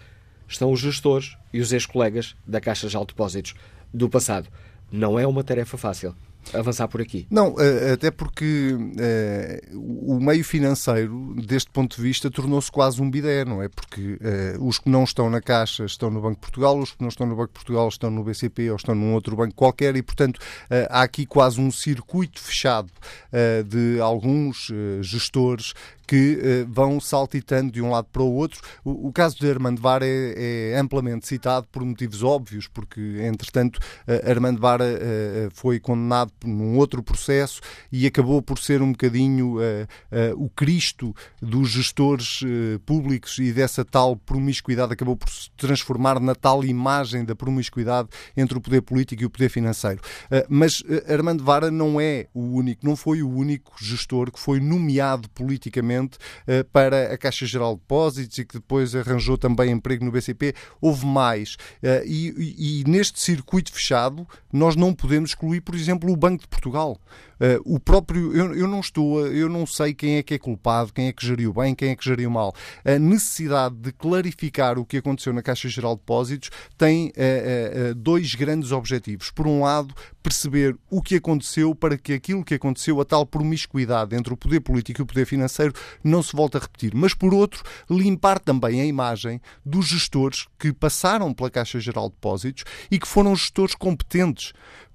[0.49, 3.55] estão os gestores e os ex-colegas da Caixa de Depósitos
[3.93, 4.49] do passado.
[4.91, 6.15] Não é uma tarefa fácil
[6.53, 7.27] avançar por aqui.
[7.31, 13.11] Não, eh, até porque uh, o meio financeiro, deste ponto de vista, tornou-se quase um
[13.11, 13.69] bidé, não é?
[13.69, 17.01] Porque uh, os que não estão na Caixa estão no Banco de Portugal, os que
[17.01, 19.97] não estão no Banco de Portugal estão no BCP ou estão num outro banco qualquer
[19.97, 20.41] e, portanto,
[20.91, 22.91] há aqui quase um circuito fechado
[23.67, 24.71] de alguns
[25.01, 25.73] gestores
[26.13, 28.61] que uh, vão saltitando de um lado para o outro.
[28.85, 33.79] O, o caso de Armando Vara é, é, amplamente citado por motivos óbvios, porque, entretanto,
[33.79, 39.57] uh, Armando Vara uh, foi condenado num outro processo e acabou por ser um bocadinho
[40.37, 42.41] o Cristo dos gestores
[42.85, 48.59] públicos e dessa tal promiscuidade, acabou por se transformar na tal imagem da promiscuidade entre
[48.59, 50.01] o poder político e o poder financeiro.
[50.49, 55.29] mas Armando Vara não é o único, não foi o único gestor que foi nomeado
[55.31, 60.13] politicamente uh, para a Caixa Geral de Depósitos e que depois arranjou também emprego no
[60.13, 60.55] BCP.
[60.81, 61.55] Houve mais.
[61.83, 66.43] Uh, e, e, e neste circuito fechado, nós não podemos excluir, por exemplo, o Banco
[66.43, 66.99] de Portugal.
[67.43, 70.93] Uh, o próprio, eu, eu, não estou, eu não sei quem é que é culpado,
[70.93, 72.55] quem é que geriu bem, quem é que geriu mal.
[72.85, 77.95] A necessidade de clarificar o que aconteceu na Caixa Geral de Depósitos tem uh, uh,
[77.97, 79.33] dois grandes objetivos.
[79.33, 84.15] Por um lado, perceber o que aconteceu para que aquilo que aconteceu, a tal promiscuidade
[84.15, 85.75] entre o poder político e o poder financeiro,
[86.05, 86.93] não se volte a repetir.
[86.95, 92.15] Mas, por outro, limpar também a imagem dos gestores que passaram pela Caixa Geral de
[92.15, 94.53] Depósitos e que foram gestores competentes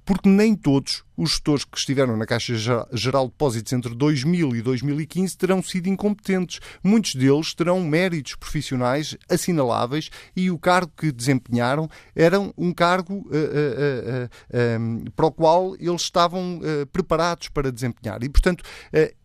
[0.07, 2.55] porque nem todos os gestores que estiveram na Caixa
[2.93, 6.61] Geral de Depósitos entre 2000 e 2015 terão sido incompetentes.
[6.81, 13.19] Muitos deles terão méritos profissionais assinaláveis e o cargo que desempenharam era um cargo uh,
[13.19, 18.23] uh, uh, um, para o qual eles estavam eh, preparados para desempenhar.
[18.23, 18.63] E, portanto,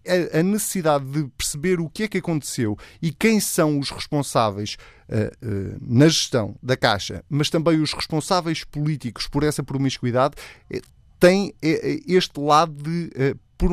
[0.05, 4.77] eh, a necessidade de perceber o que é que aconteceu e quem são os responsáveis
[5.09, 10.35] uh, na gestão da Caixa, mas também os responsáveis políticos por essa promiscuidade,
[10.73, 10.81] uh,
[11.21, 13.71] tem este lado de por,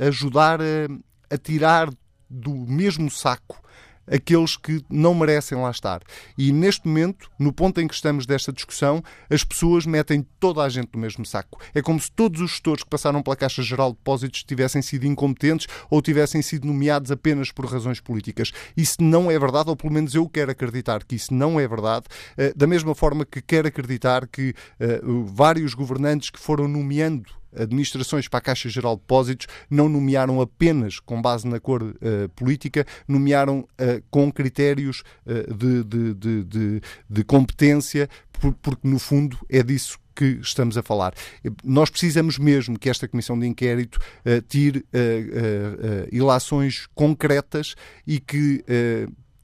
[0.00, 0.88] ajudar a,
[1.30, 1.88] a tirar
[2.28, 3.62] do mesmo saco
[4.10, 6.02] aqueles que não merecem lá estar.
[6.36, 10.68] E neste momento, no ponto em que estamos desta discussão, as pessoas metem toda a
[10.68, 11.60] gente no mesmo saco.
[11.74, 15.06] É como se todos os gestores que passaram pela Caixa Geral de Depósitos tivessem sido
[15.06, 18.52] incompetentes ou tivessem sido nomeados apenas por razões políticas.
[18.76, 22.06] Isso não é verdade, ou pelo menos eu quero acreditar que isso não é verdade,
[22.36, 28.28] eh, da mesma forma que quero acreditar que eh, vários governantes que foram nomeando administrações
[28.28, 32.86] para a Caixa Geral de Depósitos não nomearam apenas com base na cor uh, política,
[33.06, 38.08] nomearam uh, com critérios uh, de, de, de, de, competência,
[38.62, 41.12] porque no fundo é disso que estamos a falar.
[41.64, 43.98] Nós precisamos mesmo que esta comissão de inquérito
[44.48, 44.84] tire
[46.12, 47.74] ilações concretas
[48.06, 48.62] e que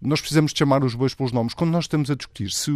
[0.00, 1.54] nós precisamos chamar os bois pelos nomes.
[1.54, 2.70] Quando nós estamos a discutir se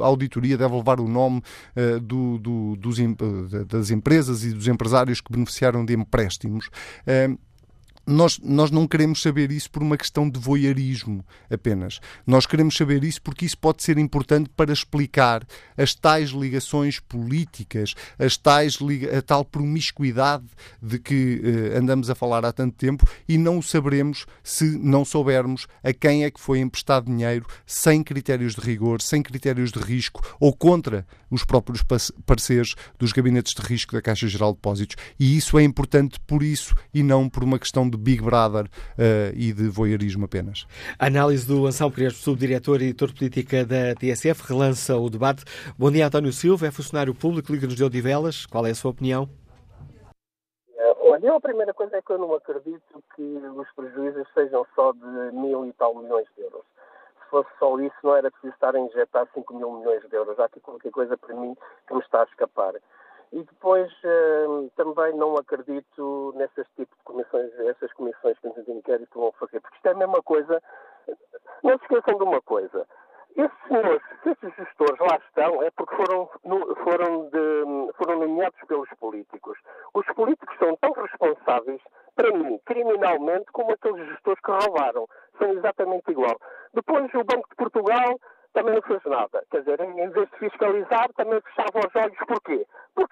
[0.00, 1.42] a auditoria deve levar o nome
[1.76, 2.98] uh, do, do, dos,
[3.66, 7.38] das empresas e dos empresários que beneficiaram de empréstimos, uh,
[8.08, 12.00] nós, nós não queremos saber isso por uma questão de voyeurismo apenas.
[12.26, 15.46] Nós queremos saber isso porque isso pode ser importante para explicar
[15.76, 18.78] as tais ligações políticas, as tais,
[19.16, 20.46] a tal promiscuidade
[20.82, 25.04] de que eh, andamos a falar há tanto tempo e não o saberemos se não
[25.04, 29.80] soubermos a quem é que foi emprestado dinheiro sem critérios de rigor, sem critérios de
[29.80, 31.82] risco ou contra os próprios
[32.24, 34.96] parceiros dos gabinetes de risco da Caixa Geral de Depósitos.
[35.20, 39.34] E isso é importante por isso e não por uma questão de Big Brother uh,
[39.34, 40.66] e de voyeurismo apenas.
[40.98, 45.44] A análise do Anselmo Crespo, subdiretor e editor de política da TSF, relança o debate.
[45.78, 48.46] Bom dia, António Silva, é funcionário público, Liga-nos de Odivelas.
[48.46, 49.28] Qual é a sua opinião?
[50.76, 54.92] Eh, olha, a primeira coisa é que eu não acredito que os prejuízos sejam só
[54.92, 56.62] de mil e tal milhões de euros.
[57.24, 60.38] Se fosse só isso, não era preciso estar a injetar 5 mil milhões de euros.
[60.38, 61.54] Há aqui qualquer coisa para mim
[61.86, 62.74] que me está a escapar.
[63.32, 69.20] E depois hum, também não acredito nesses tipos de comissões, essas comissões que de inquérito
[69.20, 70.62] vão fazer, porque isto é a mesma coisa.
[71.62, 72.86] Não se esqueçam de uma coisa.
[73.36, 76.28] Esses senhores, esses gestores lá estão, é porque foram,
[76.82, 79.58] foram, de, foram nomeados pelos políticos.
[79.94, 81.80] Os políticos são tão responsáveis,
[82.16, 85.06] para mim, criminalmente, como aqueles gestores que roubaram.
[85.38, 86.36] São exatamente igual.
[86.74, 88.18] Depois, o Banco de Portugal
[88.52, 89.44] também não fez nada.
[89.50, 92.18] Quer dizer, em vez de fiscalizar, também fechava os olhos.
[92.26, 92.66] Porquê?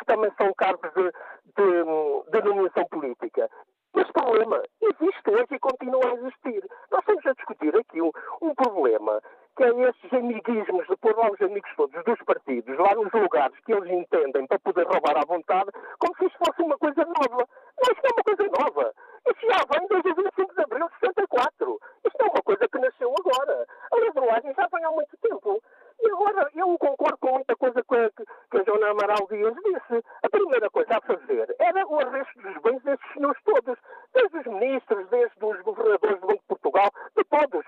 [0.06, 1.10] Também são cargos de,
[1.56, 3.48] de, de nomeação política.
[3.94, 6.62] Mas problema existe hoje e continua a existir.
[6.90, 8.10] Nós estamos a discutir aqui um,
[8.42, 9.20] um problema
[9.56, 13.58] que é esses amiguismos de pôr lá os amigos todos dos partidos, lá nos lugares
[13.64, 17.48] que eles entendem para poder roubar à vontade, como se isto fosse uma coisa nova.
[17.80, 18.92] Não, isto é uma coisa nova.
[19.26, 21.80] Isso já vem desde o 25 de abril de 64.
[22.04, 23.66] Isto não é uma coisa que nasceu agora.
[23.90, 25.62] A ladroagem já vem há muito tempo.
[25.98, 30.04] E agora, eu concordo com muita coisa que, que, que a Joana Amaral Dias disse.
[30.22, 33.78] A primeira coisa a fazer era o arresto dos bens desses senhores todos.
[34.12, 37.64] Desde os ministros, desde os governadores do Banco de Portugal, de todos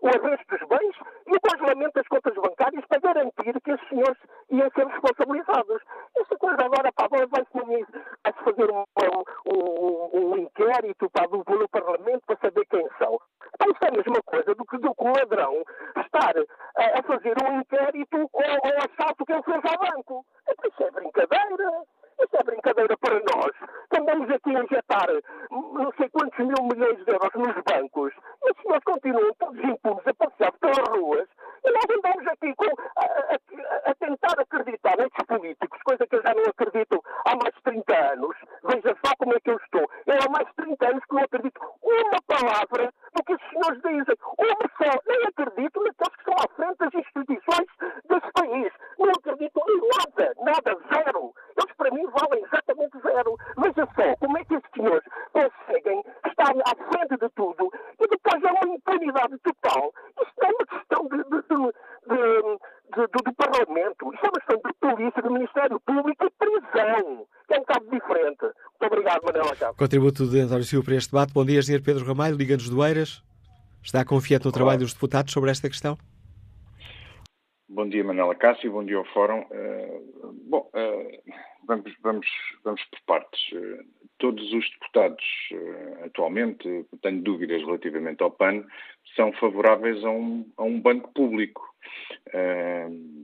[0.00, 0.96] o arresto dos bens
[1.26, 4.18] e o congelamento das contas bancárias para garantir que esses senhores
[4.50, 5.82] iam ser responsabilizados.
[6.16, 8.84] Esta coisa agora, pá, vai-se vai fazer um,
[9.46, 13.18] um, um, inquérito pá, do, no Parlamento para saber quem são.
[13.58, 15.62] Pá, isso é a mesma coisa do que, do que o ladrão
[15.96, 20.24] estar a, a fazer um inquérito ou, ou assalto que ele fez ao banco.
[20.64, 21.84] Isso é brincadeira.
[22.20, 23.52] Isso é brincadeira para nós.
[23.98, 25.08] Andamos aqui a injetar
[25.50, 28.12] não sei quantos mil milhões de euros nos bancos
[28.44, 31.28] e os senhores continuam todos impunes a passear pelas ruas
[31.64, 36.22] e nós andamos aqui com, a, a, a, tentar acreditar nestes políticos, coisa que eu
[36.22, 38.36] já não acredito há mais de 30 anos.
[38.64, 39.90] Veja só como é que eu estou.
[40.06, 43.80] Eu há mais de 30 anos que não acredito uma palavra do que os senhores
[43.80, 44.16] dizem.
[44.38, 44.92] Uma só.
[45.08, 47.68] Nem acredito naqueles que estão à frente das instituições
[48.04, 48.72] deste país.
[48.98, 50.34] Não acredito em nada.
[50.44, 50.78] Nada.
[50.92, 51.32] Zero.
[51.56, 53.36] Eles para mim valem exatamente zero.
[53.56, 58.44] Veja só como é que estes senhores conseguem estar à frente de tudo e depois
[58.44, 59.92] há uma impunidade total.
[60.20, 61.42] Isto não é uma questão de, de,
[62.06, 64.12] de, do, do, Parlamento.
[64.12, 67.90] Isto é uma questão de polícia, do Ministério Público e prisão, que é um bocado
[67.90, 68.42] diferente.
[68.42, 69.74] Muito obrigado, Manuel Acabo.
[69.94, 71.32] Contributo de António Silva para este debate.
[71.32, 71.80] Bom dia, Sr.
[71.80, 73.22] Pedro Ramalho, Liga-nos do Eiras.
[73.80, 74.54] Está confiante no Olá.
[74.54, 75.96] trabalho dos deputados sobre esta questão?
[77.68, 79.42] Bom dia, Manela Cássio, bom dia ao Fórum.
[79.42, 81.32] Uh, bom, uh,
[81.64, 82.26] vamos, vamos,
[82.64, 83.40] vamos por partes.
[83.52, 83.84] Uh,
[84.18, 85.24] todos os deputados
[86.04, 88.64] atualmente, tenho dúvidas relativamente ao PAN,
[89.14, 91.62] são favoráveis a um, a um banco público.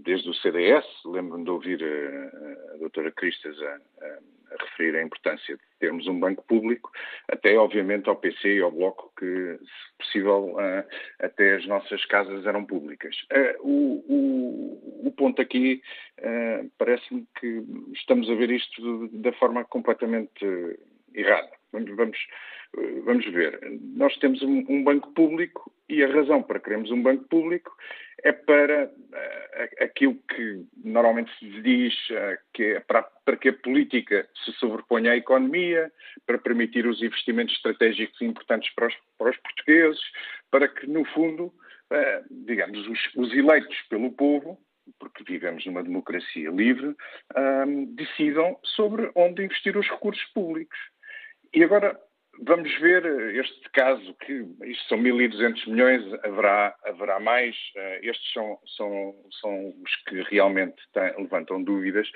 [0.05, 4.19] desde o CDS, lembro-me de ouvir a, a doutora Cristas a a
[4.65, 6.91] referir a importância de termos um banco público,
[7.29, 10.85] até obviamente ao PC e ao Bloco, que, se possível, uh,
[11.19, 13.17] até as nossas casas eram públicas.
[13.33, 15.83] Uh, o, o, o, ponto aqui
[16.19, 17.63] uh, parece-me que
[17.95, 20.45] estamos a ver isto da forma completamente
[21.15, 21.51] errada.
[21.73, 22.19] Vamos, vamos,
[23.05, 23.59] vamos ver.
[23.95, 27.77] Nós temos um, um banco público e a razão para queremos um banco público
[28.23, 33.53] é para uh, aquilo que normalmente se diz uh, que é para, para, que a
[33.53, 35.91] política se sobreponha à economia,
[36.27, 40.01] para permitir os investimentos estratégicos importantes para os, para os portugueses,
[40.51, 44.59] para que, no fundo, uh, digamos, os, os, eleitos pelo povo,
[44.99, 46.97] porque vivemos numa democracia livre,
[47.91, 50.77] decidam sobre onde investir os recursos públicos.
[51.53, 51.99] E agora,
[52.43, 53.05] Vamos ver
[53.37, 54.33] este caso, que
[54.65, 57.55] isto são 1.200 milhões, haverá, haverá mais.
[57.77, 62.09] Uh, estes são, são, são os que realmente têm, levantam dúvidas.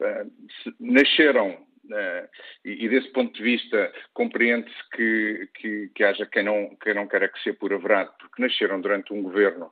[0.00, 2.28] Uh, nasceram, uh,
[2.64, 7.06] e, e, desse ponto de vista, compreende-se que, que, que, haja quem não, quem não
[7.06, 9.70] queira que seja por verdade, porque nasceram durante um governo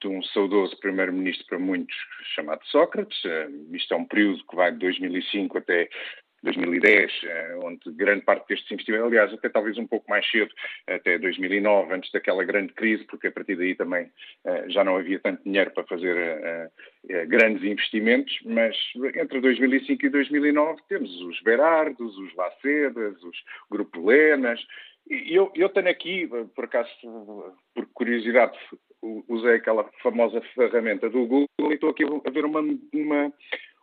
[0.00, 1.94] de um saudoso primeiro-ministro para muitos,
[2.34, 3.16] chamado Sócrates.
[3.70, 5.88] isto é um período que vai de 2005 até
[6.44, 10.50] 2010, eh, onde grande parte destes investimentos, aliás, até talvez um pouco mais cedo,
[10.86, 14.10] até 2009, antes daquela grande crise, porque a partir daí também
[14.44, 18.76] eh, já não havia tanto dinheiro para fazer eh, grandes investimentos, mas
[19.16, 23.36] entre 2005 e 2009 temos os Berardos, os Lacedas, os
[23.70, 24.60] Grupo Lenas,
[25.08, 26.88] e eu, eu tenho aqui, por acaso,
[27.74, 28.56] por curiosidade,
[29.28, 33.32] usei aquela famosa ferramenta do Google e estou aqui a ver uma, uma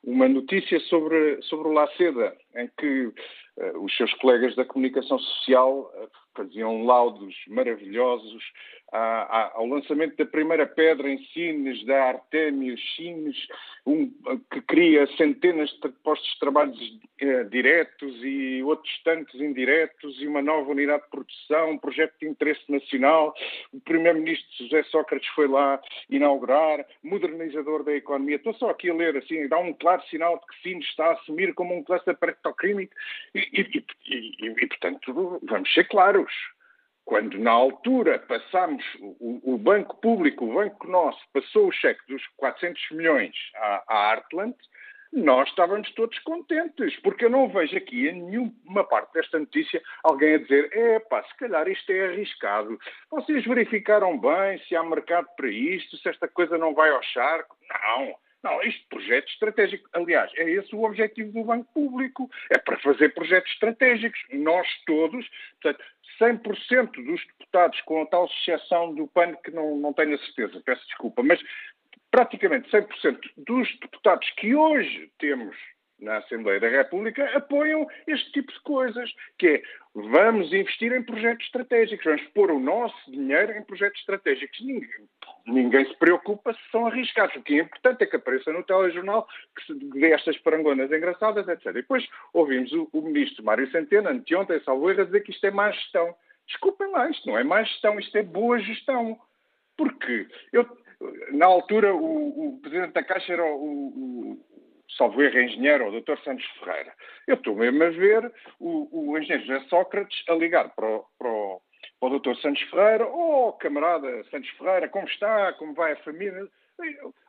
[0.04, 5.92] uma notícia sobre, sobre o Laceda, em que uh, os seus colegas da comunicação social
[5.96, 8.44] uh, faziam laudos maravilhosos
[8.92, 13.38] ao lançamento da primeira pedra em Sines, da Artemio Sines,
[13.86, 14.12] um,
[14.52, 16.74] que cria centenas de postos de trabalho
[17.20, 22.28] eh, diretos e outros tantos indiretos, e uma nova unidade de produção, um projeto de
[22.28, 23.34] interesse nacional.
[23.72, 28.36] O primeiro-ministro José Sócrates foi lá inaugurar, modernizador da economia.
[28.36, 31.14] Estou só aqui a ler, assim, dá um claro sinal de que Sines está a
[31.14, 32.94] assumir como um cluster petroclínico
[33.36, 36.32] e, e, e, e, portanto, vamos ser claros
[37.06, 42.26] quando na altura passamos, o, o, banco público, o banco nosso, passou o cheque dos
[42.38, 44.56] 400 milhões à, à Artland,
[45.12, 50.36] nós estávamos todos contentes, porque eu não vejo aqui em nenhuma parte desta notícia alguém
[50.36, 52.80] a dizer: é pá, se calhar isto é arriscado.
[53.10, 57.58] Vocês verificaram bem se há mercado para isto, se esta coisa não vai ao charco?
[57.68, 58.16] Não.
[58.44, 59.88] Não, isto projeto estratégico.
[59.94, 62.30] Aliás, é esse o objetivo do Banco Público.
[62.50, 64.20] É para fazer projetos estratégicos.
[64.32, 65.30] Nós todos,
[65.62, 65.84] portanto,
[66.20, 70.62] 100% dos deputados, com a tal exceção do PAN, que não, não tenho a certeza,
[70.64, 71.40] peço desculpa, mas
[72.12, 75.56] praticamente 100% dos deputados que hoje temos
[76.02, 79.64] na Assembleia da República apoiam este tipo de coisas, que é
[79.94, 84.60] vamos investir em projetos estratégicos, vamos pôr o nosso dinheiro em projetos estratégicos.
[84.62, 85.08] Ninguém,
[85.46, 87.36] ninguém se preocupa se são arriscados.
[87.36, 91.48] O que é importante é que apareça no telejornal que se dê estas parangonas engraçadas,
[91.48, 91.68] etc.
[91.68, 95.52] E depois ouvimos o, o ministro Mário Centeno, anteontem, salvo erro, dizer que isto é
[95.52, 96.16] má gestão.
[96.48, 99.20] Desculpem lá, isto não é má gestão, isto é boa gestão.
[99.78, 100.66] Porque eu,
[101.32, 104.46] na altura, o, o presidente da Caixa era o, o
[104.98, 106.18] salvo erro, engenheiro, o Dr.
[106.24, 106.94] Santos Ferreira.
[107.28, 111.30] Eu estou mesmo a ver o, o engenheiro José Sócrates a ligar para o, para
[111.30, 111.62] o,
[112.02, 112.36] para o Dr.
[112.42, 116.48] Santos Ferreira, oh, camarada Santos Ferreira, como está, como vai a família?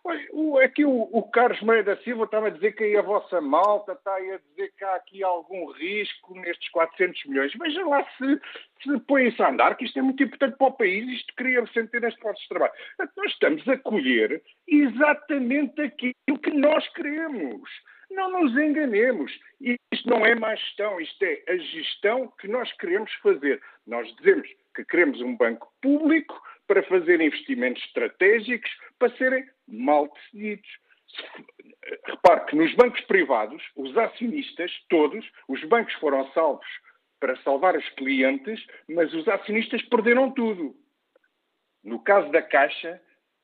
[0.03, 3.39] Olha, aqui o, o Carlos Meia da Silva estava a dizer que aí a vossa
[3.39, 7.53] malta está aí a dizer que há aqui algum risco nestes 400 milhões.
[7.55, 8.41] Veja lá se,
[8.83, 11.66] se põe isso a andar, que isto é muito importante para o país, isto cria
[11.66, 12.73] centenas de postos de trabalho.
[13.14, 17.70] Nós estamos a colher exatamente aquilo que nós queremos.
[18.11, 19.33] Não nos enganemos.
[19.61, 23.61] Isto não é má gestão, isto é a gestão que nós queremos fazer.
[23.87, 30.68] Nós dizemos que queremos um banco público para fazer investimentos estratégicos para serem mal decididos.
[32.07, 36.66] Repare que nos bancos privados, os acionistas, todos, os bancos foram salvos
[37.20, 40.75] para salvar os clientes, mas os acionistas perderam tudo.
[41.85, 43.01] No caso da Caixa,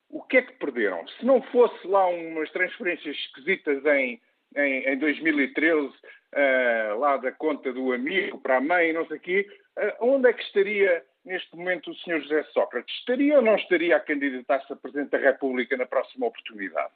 [0.08, 1.06] o que é que perderam?
[1.08, 4.20] Se não fosse lá umas transferências esquisitas em,
[4.56, 5.92] em, em 2013, uh,
[6.32, 9.48] eh, lá da conta do amigo para a mãe, não sei o quê,
[9.78, 12.22] uh, onde é que estaria neste momento o Sr.
[12.22, 12.92] José Sócrates?
[12.98, 16.90] Estaria ou não estaria a candidatar-se a Presidente da República na próxima oportunidade?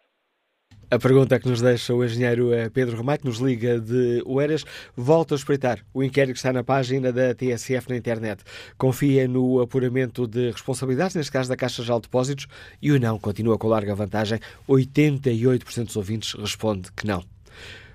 [0.91, 4.65] A pergunta que nos deixa o engenheiro eh, Pedro Romai, que nos liga de Oeiras,
[4.95, 8.43] volta a espreitar o inquérito que está na página da TSF na internet.
[8.77, 12.47] Confia no apuramento de responsabilidades, neste caso da Caixa de Depósitos,
[12.83, 14.39] e o não continua com larga vantagem.
[14.69, 17.25] 88% dos ouvintes responde que não.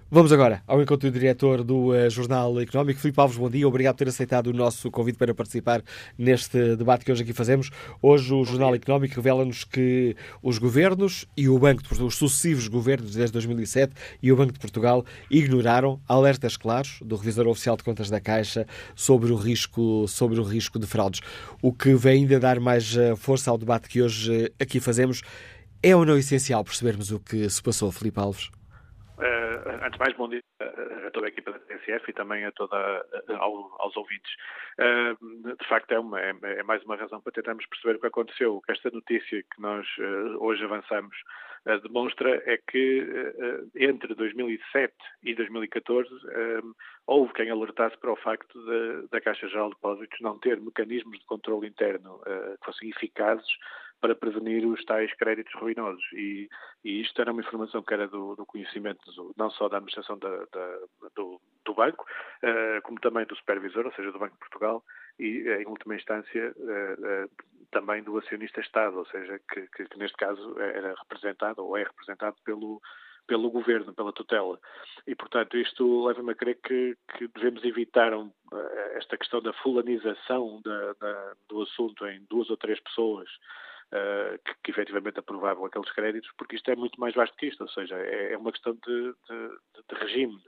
[0.10, 2.98] Vamos agora ao encontro do diretor do uh, Jornal Económico.
[2.98, 3.68] Filipe Alves, bom dia.
[3.68, 5.84] Obrigado por ter aceitado o nosso convite para participar
[6.18, 7.72] neste debate que hoje aqui fazemos.
[8.02, 12.70] Hoje o Jornal Económico revela-nos que os governos e o Banco de Portugal, os sucessivos
[12.70, 13.94] governos desde 2007
[14.24, 18.66] e o Banco de Portugal ignoraram alertas claros do Revisor Oficial de Contas da Caixa
[18.96, 21.20] sobre o risco, sobre o risco de fraudes.
[21.62, 25.22] O que vem ainda dar mais eh, força ao debate que hoje eh, aqui fazemos.
[25.84, 28.57] É ou não essencial percebermos o que se passou, Filipe Alves?
[29.68, 30.42] Antes de mais, bom dia
[31.08, 33.06] a toda a equipa da TSF e também a toda,
[33.38, 34.32] ao, aos ouvintes.
[34.80, 38.08] Uh, de facto, é, uma, é, é, mais uma razão para tentarmos perceber o que
[38.08, 38.62] aconteceu.
[38.70, 41.16] Esta notícia que nós uh, hoje avançamos
[41.84, 43.06] demonstra é que
[43.76, 46.10] entre 2007 e 2014
[47.06, 51.20] houve quem alertasse para o facto de, da Caixa Geral de Depósitos não ter mecanismos
[51.20, 53.46] de controle interno que fossem eficazes
[54.00, 56.04] para prevenir os tais créditos ruinosos.
[56.14, 56.50] E,
[56.84, 60.18] e isto era uma informação que era do, do conhecimento do, não só da administração
[60.20, 60.80] da, da,
[61.16, 62.06] do, do, banco,
[62.44, 64.84] uh, como também do supervisor, ou seja, do Banco de Portugal,
[65.20, 67.30] e, eh, em última instância, uh,
[67.72, 71.84] também do acionista Estado, ou seja, que, que, que, neste caso era representado ou é
[71.84, 72.80] representado pelo,
[73.26, 74.60] pelo governo, pela tutela.
[75.08, 78.32] E, portanto, isto leva-me a crer que, que devemos evitar um,
[78.94, 83.28] esta questão da fulanização da, da, do assunto em duas ou três pessoas
[84.44, 87.70] que, que efetivamente aprovavam aqueles créditos, porque isto é muito mais vasto que isto, ou
[87.70, 89.50] seja, é, é uma questão de, de,
[89.90, 90.42] de regime.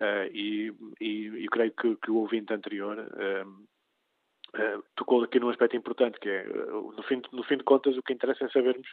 [0.00, 6.18] Uh, e, e, creio que, que, o ouvinte anterior uh, tocou aqui num aspecto importante,
[6.18, 8.88] que é, no fim, no fim de contas, o que interessa é sabermos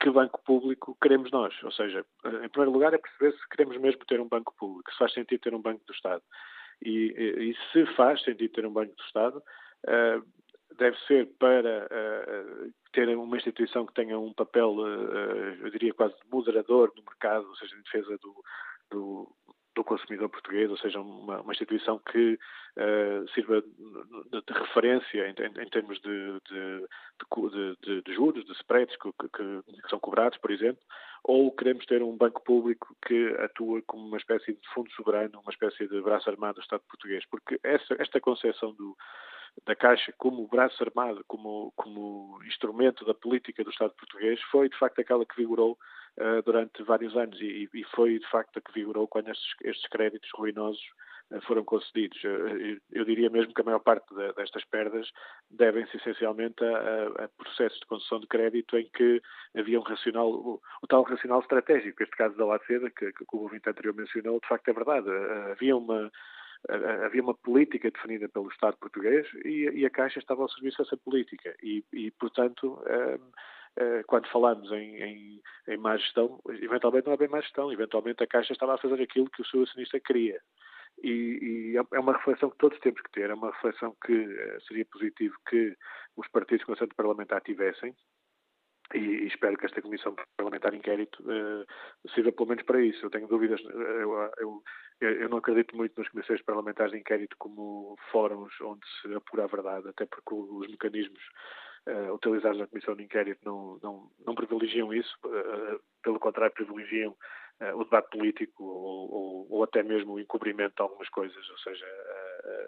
[0.00, 1.54] que banco público queremos nós.
[1.62, 2.04] Ou seja,
[2.44, 5.40] em primeiro lugar, é perceber se queremos mesmo ter um banco público, se faz sentido
[5.40, 6.22] ter um banco do Estado.
[6.84, 10.26] E, e se faz sentido ter um banco do Estado, uh,
[10.76, 16.14] deve ser para uh, ter uma instituição que tenha um papel, uh, eu diria quase
[16.30, 18.44] moderador no mercado, ou seja, em defesa do,
[18.90, 19.32] do,
[19.74, 22.38] do consumidor português, ou seja, uma, uma instituição que
[22.76, 28.94] uh, sirva de, de referência em, em, em, termos de, de, de, juros, de spreads
[28.96, 30.82] que, que, que, são cobrados, por exemplo,
[31.24, 35.52] ou queremos ter um banco público que atua como uma espécie de fundo soberano, uma
[35.52, 38.96] espécie de braço armado do Estado português, porque essa, esta concepção do,
[39.66, 44.78] da Caixa como braço armado, como, como instrumento da política do Estado português, foi de
[44.78, 45.78] facto aquela que vigorou
[46.18, 49.88] uh, durante vários anos e, e, foi de facto a que vigorou quando estes, estes
[49.88, 50.82] créditos ruinosos
[51.30, 52.18] uh, foram concedidos.
[52.90, 55.08] Eu diria mesmo que a maior parte de, destas perdas
[55.50, 59.22] devem-se essencialmente a, a, processos de concessão de crédito em que
[59.56, 63.42] havia um racional, o, o tal racional estratégico, este caso da Laceda, que, que o
[63.42, 65.08] ouvinte anterior mencionou, de facto é verdade.
[65.52, 66.10] havia uma
[66.68, 70.96] havia uma política definida pelo Estado português e, e, a Caixa estava ao serviço dessa
[70.96, 77.14] política e, e portanto, um, uh, quando falamos em, em, em má gestão, eventualmente não
[77.14, 79.98] é bem má gestão, eventualmente a Caixa estava a fazer aquilo que o seu acionista
[79.98, 80.40] queria.
[81.02, 84.12] E, e, é, é uma reflexão que todos temos que ter, é uma reflexão que
[84.12, 85.76] uh, seria positivo que
[86.16, 87.94] os partidos com assento parlamentar tivessem,
[88.94, 93.04] e, espero que esta Comissão Parlamentar de Inquérito uh, sirva pelo menos para isso.
[93.06, 94.62] Eu tenho dúvidas, eu, eu,
[95.00, 99.48] eu, não acredito muito nas comissões parlamentares de inquérito como fóruns onde se apura a
[99.48, 101.22] verdade, até porque os mecanismos
[101.86, 107.16] uh, utilizados na comissão de inquérito não, não, não privilegiam isso, uh, pelo contrário, privilegiam
[107.76, 111.86] o debate político ou, ou, ou, até mesmo o encobrimento de algumas coisas, ou seja,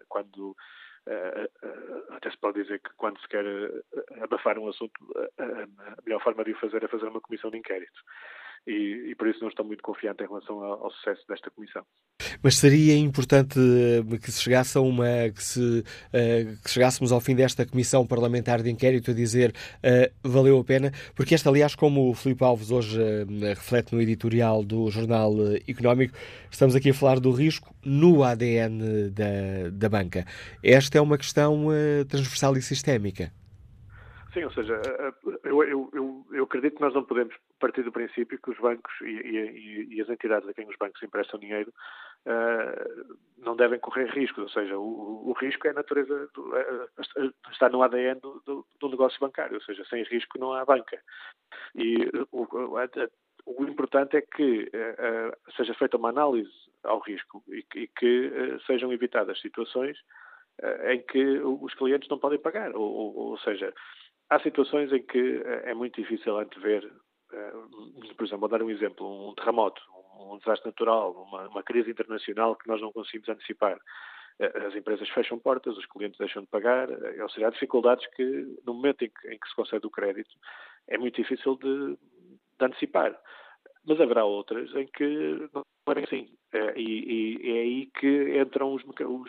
[0.08, 0.54] quando
[2.10, 3.44] até se pode dizer que quando se quer
[4.22, 4.92] abafar um assunto,
[5.38, 8.00] a melhor forma de o fazer é fazer uma comissão de inquérito
[8.66, 11.84] e, e, por isso não estou muito confiante em relação ao, ao, sucesso desta comissão.
[12.42, 15.04] Mas seria importante eh, que se chegasse a uma
[15.34, 20.28] que se uh, que chegássemos ao fim desta comissão parlamentar de inquérito a dizer uh,
[20.28, 24.64] valeu a pena, porque esta, aliás, como o Filipe Alves hoje uh, reflete no editorial
[24.64, 25.32] do Jornal
[25.68, 26.16] Económico,
[26.50, 30.24] estamos aqui a falar do risco no ADN da, da banca.
[30.62, 31.66] Esta é uma questão
[32.08, 33.30] transversal e sistémica.
[34.32, 34.80] Sim, ou seja,
[35.62, 39.04] eu, eu, eu, acredito que nós não podemos partir do princípio que os bancos e,
[39.04, 41.72] e, e as entidades a quem os bancos emprestam dinheiro
[42.26, 47.34] uh, não devem correr riscos, ou seja, o, o risco é a natureza, do, uh,
[47.50, 51.00] está no ADN do, do, do, negócio bancário, ou seja, sem risco não há banca.
[51.74, 52.46] E o,
[53.46, 56.52] o importante é que uh, seja feita uma análise
[56.82, 59.98] ao risco e, e que sejam evitadas situações
[60.88, 63.74] em que os clientes não podem pagar, ou, ou, ou seja,
[64.30, 66.84] Há situações em que eh, é muito difícil antever,
[67.32, 67.52] eh,
[68.16, 69.82] por exemplo, vou dar um exemplo, um terremoto,
[70.18, 73.78] um desastre natural, uma, uma crise internacional que nós não conseguimos antecipar.
[74.38, 78.58] Eh, as empresas fecham portas, os clientes deixam de pagar, ou seja, há dificuldades que,
[78.66, 80.34] no momento em que, em que se concede o crédito,
[80.88, 83.18] é muito difícil de, de antecipar.
[83.86, 85.62] Mas haverá outras em que não
[85.94, 86.34] é assim.
[86.76, 88.82] E, e, é aí que entram os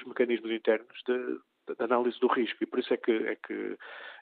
[0.06, 1.40] mecanismos internos de,
[1.74, 2.64] de análise do risco.
[2.64, 3.78] E por isso é que, é que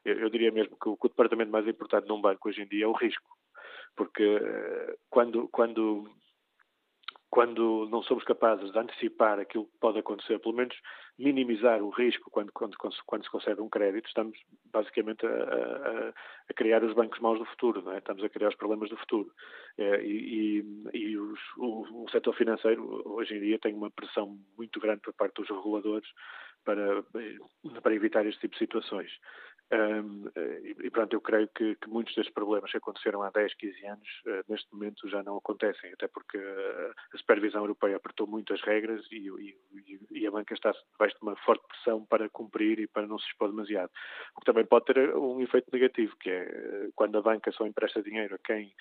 [0.05, 2.85] eu, diria mesmo que o, que o, departamento mais importante num banco hoje em dia
[2.85, 3.29] é o risco.
[3.95, 6.09] Porque eh, quando, quando,
[7.33, 10.75] quando não somos capazes de antecipar aquilo que pode acontecer, pelo menos
[11.17, 14.37] minimizar o risco quando, quando, quando se concede um crédito, estamos
[14.71, 16.09] basicamente a, a,
[16.49, 17.97] a, criar os bancos maus do futuro, não é?
[17.97, 19.31] estamos a criar os problemas do futuro.
[19.79, 20.63] É, e,
[20.93, 25.01] e, e os, o, o setor financeiro hoje em dia tem uma pressão muito grande
[25.01, 26.07] por parte dos reguladores
[26.63, 27.03] para,
[27.81, 29.11] para evitar este tipo de situações.
[29.71, 33.55] Um, e, e, pronto, eu creio que, que, muitos destes problemas que aconteceram há 10,
[33.55, 38.27] 15 anos, uh, neste momento já não acontecem, até porque uh, a supervisão europeia apertou
[38.27, 42.29] muito as regras e, e, e, a banca está debaixo de uma forte pressão para
[42.29, 43.89] cumprir e para não se expor demasiado.
[44.35, 47.65] O que também pode ter um efeito negativo, que é uh, quando a banca só
[47.65, 48.71] empresta dinheiro a quem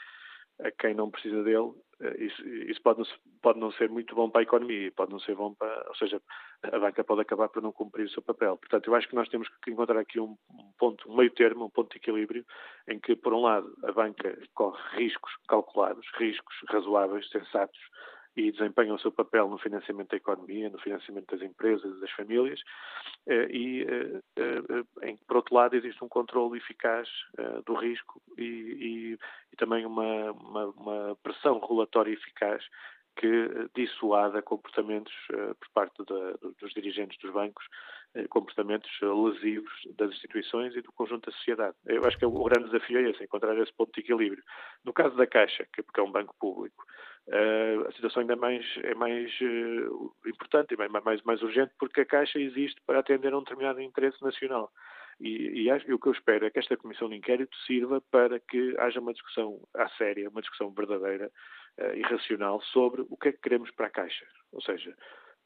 [0.60, 3.07] a quem não precisa dele, eh, isso, isso pode, não,
[3.41, 6.20] pode não ser muito bom para a economia, pode não ser bom para, ou seja,
[6.62, 8.57] a banca pode acabar por não cumprir o seu papel.
[8.57, 11.66] Portanto, eu acho que nós temos que encontrar aqui um, um ponto, um meio termo,
[11.66, 12.45] um ponto de equilíbrio,
[12.89, 17.81] em que, por um lado, a banca corre riscos calculados, riscos razoáveis, sensatos,
[18.36, 22.60] e desempenham o seu papel no financiamento da economia, no financiamento das empresas, das famílias,
[23.26, 27.09] eh, e, eh, eh, em, por outro lado, existe um controle eficaz
[27.66, 29.18] do risco e, e,
[29.52, 32.64] e também uma, uma, uma, pressão regulatória eficaz
[33.16, 36.02] que dissuada comportamentos por parte
[36.59, 37.66] dos dirigentes dos bancos,
[38.28, 41.76] comportamentos lesivos das instituições e do conjunto da sociedade.
[41.86, 44.43] Eu acho que o grande desafio é esse, encontrar esse ponto de equilíbrio.
[44.84, 46.84] No caso da Caixa, que é um banco público,
[47.28, 49.30] Uh, a situação ainda é mais, é mais
[50.26, 54.20] importante e mais, mais, urgente porque a Caixa existe para atender a um determinado interesse
[54.22, 54.72] nacional.
[55.20, 58.40] E, e, e o que eu espero é que esta comissão de inquérito sirva para
[58.40, 61.30] que haja uma discussão à séria, uma discussão verdadeira
[61.78, 64.26] uh, e racional sobre o que é que queremos para a Caixa.
[64.51, 64.93] Ou seja,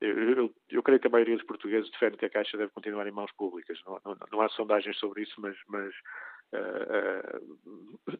[0.00, 3.06] eu, eu, eu, creio que a maioria dos portugueses defende que a Caixa deve continuar
[3.06, 3.78] em mãos públicas.
[3.86, 5.94] Não, não, não há sondagens sobre isso, mas, mas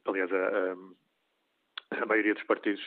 [0.07, 0.77] aliás, a,
[2.03, 2.83] a, maioria dos partidos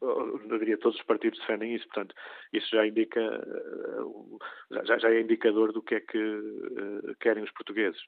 [0.00, 2.14] eu diria todos os partidos defendem isso, portanto,
[2.52, 7.50] isso já indica, eh, já, já é indicador do que é que uh, querem os
[7.52, 8.00] portugueses.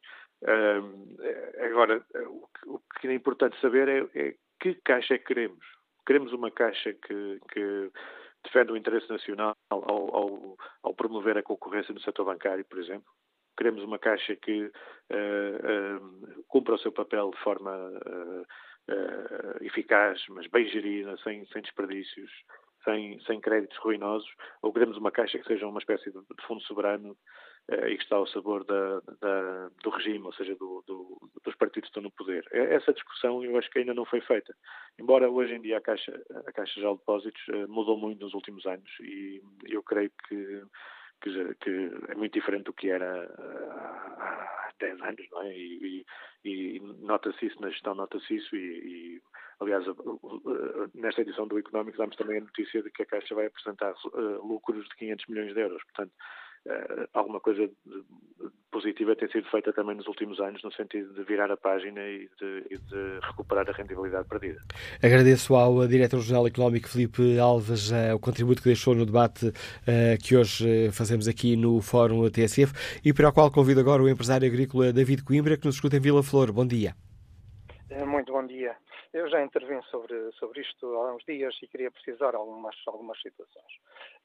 [0.43, 5.65] Uh, agora, o, o, que é importante saber é, é, que caixa é que queremos.
[6.07, 7.91] Queremos uma caixa que, que
[8.45, 13.11] defende o interesse nacional ao, ao, ao, promover a concorrência no setor bancário, por exemplo.
[13.57, 20.67] Queremos uma caixa que uh, cumpra o seu papel de forma uh, eficaz, mas bem
[20.69, 22.31] gerida, sem, sem desperdícios,
[22.85, 24.29] sem, sem créditos ruinosos,
[24.63, 27.17] ou queremos uma caixa que seja uma espécie de, de fundo soberano uh,
[27.69, 31.89] e que está ao sabor da, da, do regime, ou seja, do, do, dos partidos
[31.89, 32.45] que estão no poder.
[32.53, 34.55] Essa discussão eu acho que ainda não foi feita.
[34.99, 38.67] Embora hoje em dia a Caixa, a Caixa de Depósitos uh, mudou muito nos últimos
[38.67, 40.63] anos e eu creio que
[41.23, 41.71] que, que,
[42.09, 45.57] é muito diferente do que era há, há 10 anos, não é?
[45.57, 46.05] E,
[46.45, 49.23] e, e nota-se isso na gestão, nota-se isso e, e
[49.61, 49.85] aliás,
[50.95, 53.95] nesta edição do Económico damos também a notícia de que a Caixa vai apresentar
[54.43, 56.13] lucros de 500 milhões de euros, portanto,
[57.13, 57.69] alguma coisa
[58.71, 62.29] positiva tem sido feita também nos últimos anos, no sentido de virar a página e
[62.41, 64.59] de, e de recuperar a rendibilidade perdida.
[65.03, 69.53] Agradeço ao Diretor-Geral Económico Felipe Alves uh, o contributo que deixou no debate uh,
[70.23, 72.73] que hoje fazemos aqui no Fórum TSF
[73.05, 76.01] e para o qual convido agora o empresário agrícola David Coimbra, que nos escuta em
[76.01, 76.51] Vila Flor.
[76.51, 76.95] Bom dia.
[78.07, 78.75] Muito bom dia.
[79.13, 83.73] Eu já intervim sobre, sobre isto há uns dias e queria precisar algumas, algumas situações.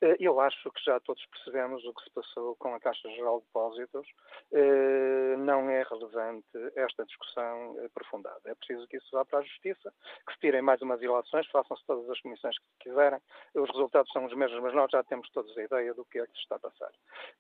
[0.02, 3.40] Eh, eu acho que já todos percebemos o que se passou com a Caixa Geral
[3.40, 4.08] de Depósitos.
[4.54, 6.48] Eh, não é relevante
[6.78, 8.40] esta discussão aprofundada.
[8.46, 9.94] É preciso que isso vá para a Justiça,
[10.26, 13.20] que se tirem mais umas eleições, façam-se todas as comissões que quiserem.
[13.56, 16.26] Os resultados são os mesmos, mas nós já temos todos a ideia do que é
[16.26, 16.92] que se está a passar.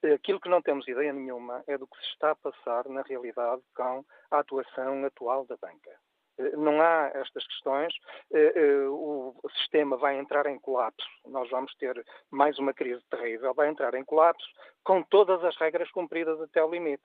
[0.03, 3.03] Eh, aquilo que não temos ideia nenhuma é do que se está a passar na
[3.03, 5.97] realidade com a atuação atual da banca.
[6.37, 7.93] Eh, não há estas questões,
[8.33, 11.07] eh, eh, o sistema vai entrar em colapso.
[11.25, 14.47] Nós vamos ter mais uma crise terrível, vai entrar em colapso
[14.83, 17.03] com todas as regras cumpridas até o limite.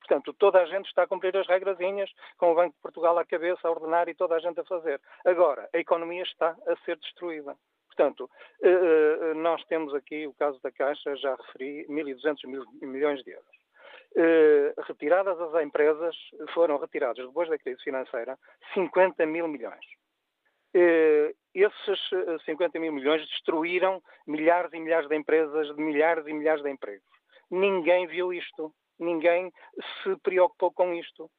[0.00, 3.24] Portanto, toda a gente está a cumprir as regrazinhas, com o Banco de Portugal à
[3.24, 5.00] cabeça, a ordenar e toda a gente a fazer.
[5.24, 7.56] Agora, a economia está a ser destruída.
[7.88, 8.30] Portanto,
[9.36, 12.46] nós temos aqui o caso da Caixa, já referi, 1.200
[12.82, 13.65] milhões de euros.
[14.18, 16.16] Eh, retiradas as empresas,
[16.54, 18.38] foram retirados depois da crise financeira
[18.72, 19.84] 50 mil milhões.
[20.72, 22.00] Eh, esses
[22.46, 26.70] 50 eh, mil milhões destruíram milhares e milhares de empresas, de milhares e milhares de
[26.70, 27.04] empregos.
[27.50, 29.52] Ninguém viu isto, ninguém
[30.02, 31.30] se preocupou com isto.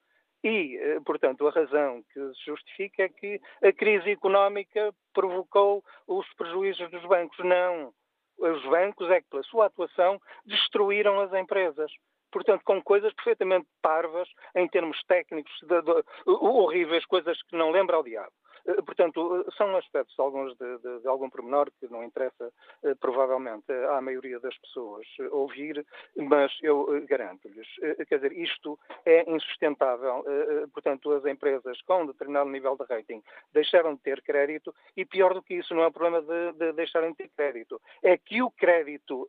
[0.44, 6.92] E, portanto, a razão que se justifica é que a crise económica provocou os prejuízos
[6.92, 7.44] dos bancos.
[7.44, 7.92] Não.
[8.38, 11.92] Os bancos é que, pela sua atuação, destruíram as empresas
[12.32, 17.96] portanto, com coisas perfeitamente parvas em termos técnicos, de, de, horríveis, coisas que não lembra
[17.96, 18.34] ao diabo.
[18.68, 22.52] Eh, portanto, são aspectos, alguns de, de, de, algum pormenor, que não interessa
[22.84, 25.86] eh, provavelmente à maioria das pessoas ouvir,
[26.16, 27.68] mas eu eh, garanto-lhes,
[28.08, 30.26] quer dizer, isto é insustentável.
[30.74, 33.24] Portanto, as empresas com determinado nível de rating
[33.54, 36.74] deixaram de ter crédito e, pior do que isso, não é o problema de, de
[36.74, 39.28] deixarem de ter crédito, é que o crédito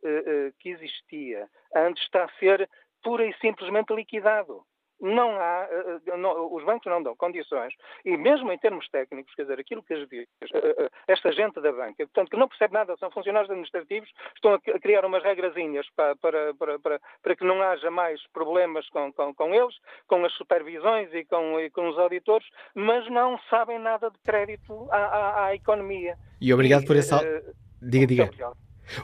[0.59, 2.69] que existia antes está a ser
[3.03, 4.63] pura e simplesmente liquidado.
[5.01, 7.73] Não há, eh, eh, não, os bancos não dão condições,
[8.03, 12.05] e mesmo em termos técnicos, quer dizer, aquilo que as eh, esta gente da banca,
[12.05, 16.53] portanto, que não percebe nada, são funcionários administrativos, estão a criar umas regrazinhas para, para,
[16.53, 21.23] para, para, que não haja mais problemas com, com, com eles, com as supervisões e
[21.23, 26.17] com, e com os auditores, mas não sabem nada de crédito à, à, à economia.
[26.41, 27.15] E obrigado por esse.
[27.15, 28.29] Uh, diga, diga.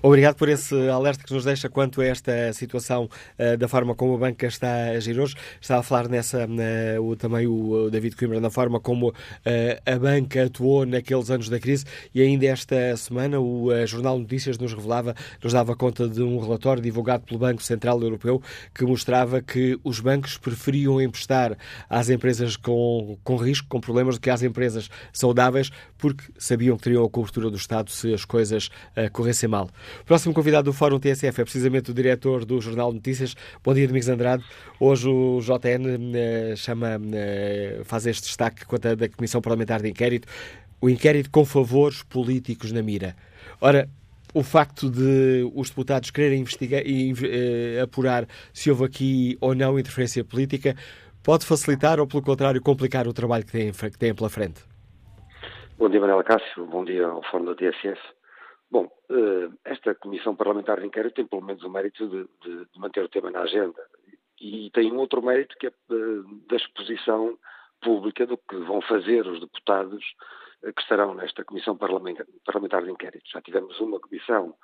[0.01, 3.09] Obrigado por esse alerta que nos deixa quanto a esta situação
[3.39, 5.35] uh, da forma como a banca está a agir hoje.
[5.61, 9.13] Estava a falar nessa, uh, o, também o, David Coimbra, na forma como uh,
[9.85, 14.73] a banca atuou naqueles anos da crise e ainda esta semana o Jornal Notícias nos
[14.73, 18.41] revelava, nos dava conta de um relatório divulgado pelo Banco Central Europeu
[18.73, 21.57] que mostrava que os bancos preferiam emprestar
[21.89, 25.71] às empresas com, com risco, com problemas, do que às empresas saudáveis,
[26.05, 28.69] porque sabiam que teriam a cobertura do Estado se as coisas
[29.11, 29.67] corressem mal.
[30.01, 33.35] O próximo convidado do Fórum TSF é precisamente o diretor do Jornal Notícias.
[33.63, 34.43] Bom dia, Domingos Andrade.
[34.79, 39.89] Hoje o JN eh, chama, eh, faz este destaque quanto à da Comissão Parlamentar de
[39.89, 40.27] Inquérito,
[40.79, 43.15] o inquérito com favores políticos na mira.
[43.59, 43.89] Ora,
[44.31, 49.79] o facto de os deputados quererem investigar e uh, apurar se houve aqui ou não
[49.79, 50.75] interferência política
[51.23, 54.74] pode facilitar ou, pelo contrário, complicar o trabalho que têm, que têm pela frente?
[55.77, 56.65] Bom dia, Manuela Cássio.
[56.65, 58.01] Bom dia ao Fórum da TSF.
[58.71, 62.79] Bom, eh, esta Comissão Parlamentar de Inquérito tem pelo menos o mérito de, de, de
[62.79, 63.81] manter o tema na agenda.
[64.39, 67.37] E tem um outro mérito que é eh, da exposição
[67.81, 70.01] pública do que vão fazer os deputados
[70.63, 73.29] que estarão nesta Comissão Parlamentar de Inquérito.
[73.29, 74.55] Já tivemos uma comissão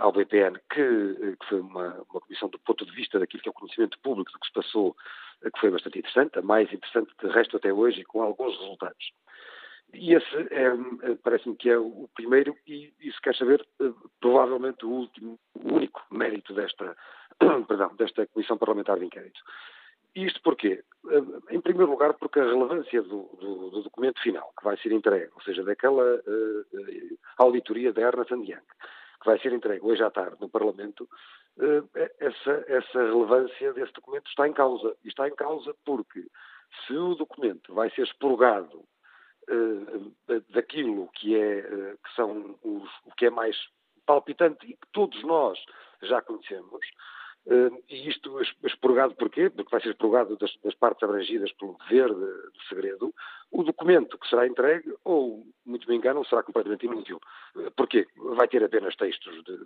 [0.00, 3.50] ao BPN que, que foi uma, uma, comissão do ponto de vista daquilo que é
[3.50, 4.94] o conhecimento público do que se passou,
[5.40, 9.12] que foi bastante interessante, a mais interessante de resto até hoje e com alguns resultados.
[9.94, 13.66] E esse é, parece-me que é o primeiro e, e se quer saber,
[14.20, 16.96] provavelmente o último, o único mérito desta,
[17.68, 19.40] perdão, desta Comissão Parlamentar de Inquérito.
[20.14, 20.84] Isto porquê?
[21.50, 25.30] Em primeiro lugar, porque a relevância do, do, do documento final que vai ser entregue,
[25.34, 28.60] ou seja, daquela uh, auditoria da Ernst Young,
[29.20, 31.08] que vai ser entregue hoje à tarde no Parlamento,
[31.56, 31.88] uh,
[32.20, 34.94] essa, essa relevância desse documento está em causa.
[35.02, 36.26] E está em causa porque
[36.86, 38.84] se o documento vai ser expurgado
[40.50, 43.56] daquilo que, é, que são os, o que é mais
[44.06, 45.58] palpitante e que todos nós
[46.02, 46.80] já conhecemos,
[47.88, 49.50] e isto expurgado porquê?
[49.50, 53.12] Porque vai ser expurgado das, das, partes abrangidas pelo dever de, de, segredo.
[53.50, 57.20] O documento que será entregue, ou, muito me engano, será completamente inútil.
[57.76, 58.06] Porquê?
[58.36, 59.58] Vai ter apenas textos de,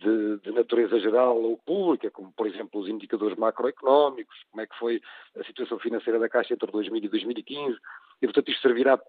[0.00, 4.78] de, de, natureza geral ou pública, como, por exemplo, os indicadores macroeconómicos, como é que
[4.78, 5.02] foi
[5.38, 7.78] a situação financeira da Caixa entre 2000 e 2015,
[8.20, 9.00] e, portanto, isto servirá,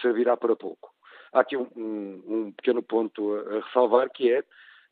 [0.00, 0.92] servirá para pouco.
[1.32, 4.44] Há aqui um, um, um pequeno ponto a, a ressalvar, que é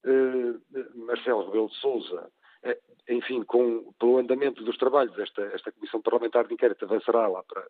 [0.04, 0.54] eh,
[0.94, 2.30] Marcelo Rebelo de Sousa,
[2.62, 2.78] eh,
[3.08, 7.66] enfim, com, pelo andamento dos trabalhos, esta, esta Comissão Parlamentar de Inquérito avançará lá para,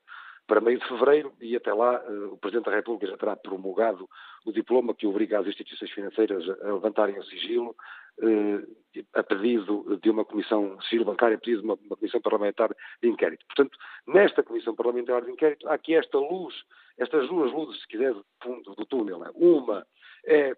[0.51, 4.09] para meio de fevereiro e até lá eh, o Presidente da República já terá promulgado
[4.45, 7.77] o diploma que obriga as instituições financeiras a levantarem o sigilo
[9.15, 13.09] a pedido de uma comissão, sigilo bancário, a pedido de uma, uma comissão parlamentar de
[13.09, 13.47] inquérito.
[13.47, 13.79] Portanto,
[14.09, 16.53] nesta comissão parlamentar de inquérito há aqui esta luz,
[16.99, 19.23] estas duas luzes, se quiser, do fundo do túnel.
[19.37, 19.87] Uma
[20.27, 20.51] é,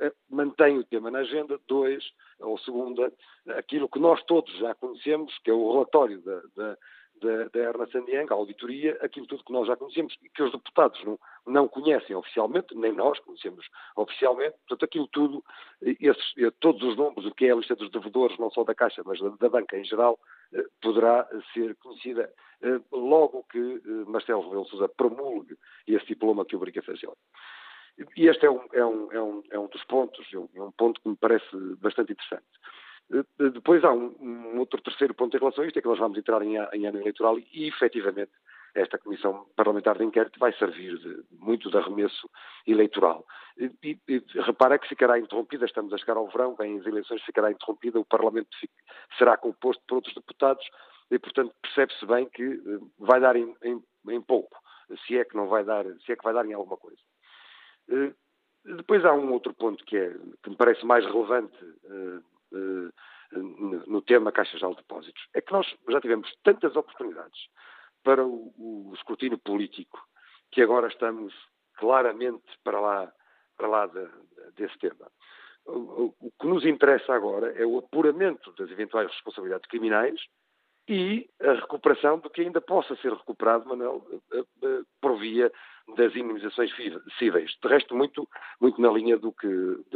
[0.00, 1.58] é, mantém o tema na agenda.
[1.68, 2.04] Dois,
[2.40, 3.12] ou segunda,
[3.56, 6.78] aquilo que nós todos já conhecemos, que é o relatório da, da,
[7.20, 10.52] da, da Ernest Young, a auditoria, aquilo tudo que nós já conhecemos e que os
[10.52, 13.66] deputados não, não conhecem oficialmente, nem nós conhecemos
[13.96, 14.56] oficialmente.
[14.68, 15.44] Portanto, aquilo tudo,
[15.82, 19.02] esses, todos os números, o que é a lista dos devedores, não só da Caixa,
[19.04, 20.18] mas da, da banca em geral,
[20.52, 22.32] eh, poderá ser conhecida
[22.62, 25.56] eh, logo que eh, Marcelo Rebelo Sousa promulgue
[25.86, 27.10] esse diploma que obriga a fazer.
[28.16, 31.00] E este é um, é um, é um, é um dos pontos, é um ponto
[31.00, 31.46] que me parece
[31.80, 32.44] bastante interessante.
[33.12, 35.98] Eh, depois há um, um, outro terceiro ponto em relação a isto, é que nós
[35.98, 38.32] vamos entrar em, em ano eleitoral e, efetivamente,
[38.74, 42.28] esta Comissão Parlamentar de Inquérito vai servir de, muito de arremesso
[42.66, 43.24] eleitoral.
[43.56, 47.50] E, e, repara que ficará interrompida, estamos a chegar ao verão, vêm as eleições, ficará
[47.50, 48.48] interrompida, o Parlamento
[49.16, 50.66] será composto por outros deputados
[51.10, 54.58] e, portanto, percebe-se bem que eh, vai dar em, em, em pouco,
[55.06, 57.00] se é que não vai dar, se é que vai dar em alguma coisa.
[57.88, 58.12] Eh,
[58.76, 60.12] depois há um outro ponto que, é,
[60.42, 61.56] que me parece mais relevante
[63.32, 65.28] no tema Caixa de Depósitos.
[65.34, 67.48] É que nós já tivemos tantas oportunidades
[68.02, 70.00] para o, o, escrutínio político
[70.52, 71.34] que agora estamos
[71.74, 73.12] claramente para lá,
[73.56, 74.08] para lá de,
[74.54, 75.10] desse tema.
[75.66, 80.20] O, o, que nos interessa agora é o apuramento das eventuais responsabilidades criminais
[80.88, 84.06] e a recuperação do que ainda possa ser recuperado, Manuel,
[85.00, 85.50] por via
[85.96, 86.70] das imunizações
[87.18, 87.56] cíveis.
[87.62, 88.28] De resto, muito,
[88.60, 89.48] muito na linha do que,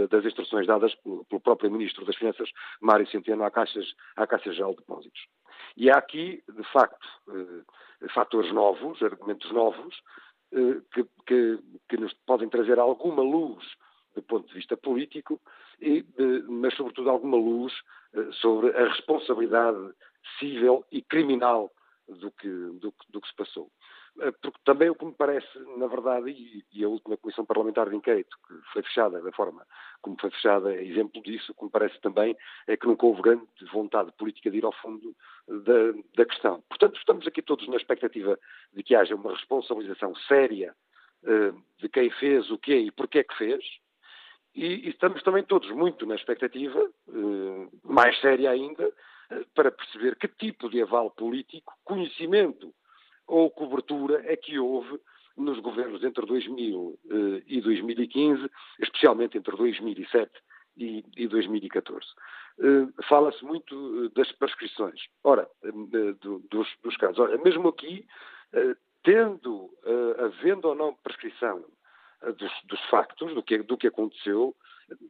[0.09, 2.51] das instruções dadas pelo, próprio Ministro das Finanças,
[2.81, 3.81] Mário Centeno, à Caixa,
[4.17, 5.27] à Caixa Geral de Depósitos.
[5.77, 10.01] E há aqui, de facto, eh, fatores novos, argumentos novos,
[10.53, 11.59] eh, que, que,
[11.89, 13.65] que, nos podem trazer alguma luz
[14.15, 15.41] do ponto de vista político,
[15.81, 17.73] e, eh, mas, sobretudo, alguma luz
[18.15, 19.93] eh, sobre a responsabilidade
[20.39, 21.71] civil e criminal
[22.09, 23.71] do que, do, do que se passou.
[24.21, 27.89] Eh, porque também o que me parece, na verdade, e, e, a última Comissão Parlamentar
[27.89, 29.67] de Inquérito, que foi fechada da forma
[30.03, 32.37] como foi fechada, é exemplo disso, o que me parece também
[32.67, 35.15] é que nunca houve grande vontade política de ir ao fundo
[35.47, 36.63] da, da questão.
[36.69, 38.39] Portanto, estamos aqui todos na expectativa
[38.73, 40.75] de que haja uma responsabilização séria
[41.25, 43.65] uh, de quem fez o quê e porquê é que fez,
[44.55, 46.91] e, e, estamos também todos muito na expectativa,
[47.85, 48.93] mais séria ainda,
[49.55, 52.75] para perceber que tipo de aval político, conhecimento
[53.27, 54.99] ou cobertura é que houve
[55.37, 58.51] nos governos entre 2000 eh, e 2015,
[58.81, 60.31] especialmente entre 2007
[60.77, 62.07] e, e 2014.
[62.59, 65.01] Eh, Fala-se muito eh, das prescrições.
[65.23, 65.49] Ora,
[66.21, 67.19] do, dos, dos, casos.
[67.19, 68.07] Ora, mesmo aqui,
[69.03, 69.71] tendo,
[70.19, 71.65] havendo ou não prescrição
[72.37, 74.55] dos, dos factos, do que, do que aconteceu,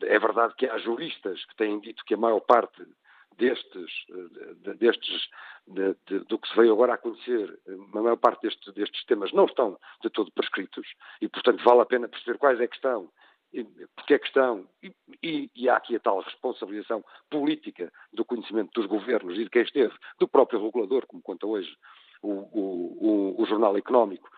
[0.03, 2.85] é verdade que há juristas que têm dito que a maior parte
[3.37, 3.91] destes,
[4.79, 5.29] destes
[5.67, 9.33] de, de, do que se veio agora a acontecer, a maior parte deste, destes temas
[9.33, 10.87] não estão de todo prescritos
[11.21, 13.11] e, portanto, vale a pena perceber quais é que estão,
[13.97, 18.71] porque é que estão, e, e, e há aqui a tal responsabilização política do conhecimento
[18.75, 21.75] dos governos e de quem esteve, do próprio regulador, como conta hoje
[22.23, 24.29] o, o, o, o Jornal Económico,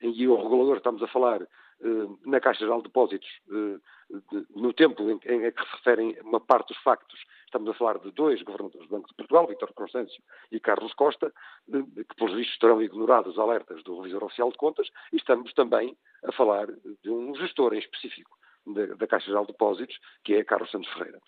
[0.00, 1.46] e o regulador, estamos a falar
[2.24, 3.28] na Caixa Geral de Depósitos,
[4.54, 8.42] no tempo em, que se referem uma parte dos factos, estamos a falar de dois
[8.42, 11.32] governadores do Banco de Portugal, Vítor Constâncio e Carlos Costa,
[11.70, 15.96] que pelos vistos terão ignorado os alertas do Revisor Oficial de Contas, e estamos também
[16.24, 16.66] a falar
[17.02, 18.36] de um gestor em específico
[18.66, 21.20] da, Caixa Geral de Depósitos, que é Carlos Santos Ferreira.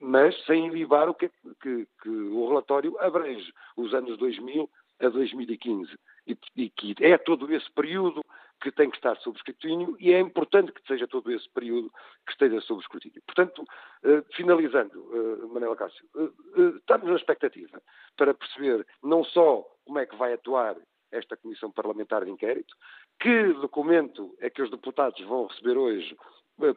[0.00, 1.30] Mas sem envivar o que,
[1.60, 4.68] que, que o relatório abrange os anos 2000
[5.00, 5.90] a 2015
[6.26, 8.22] e, e que é todo esse período
[8.60, 11.90] que tem que estar sob escrutínio e é importante que seja todo esse período
[12.26, 13.22] que esteja sob escrutínio.
[13.26, 13.64] Portanto,
[14.04, 17.82] eh, finalizando, eh, Manela Cássio, eh, estamos na expectativa
[18.16, 20.76] para perceber não só como é que vai atuar
[21.10, 22.74] esta Comissão Parlamentar de Inquérito,
[23.18, 26.16] que documento é que os deputados vão receber hoje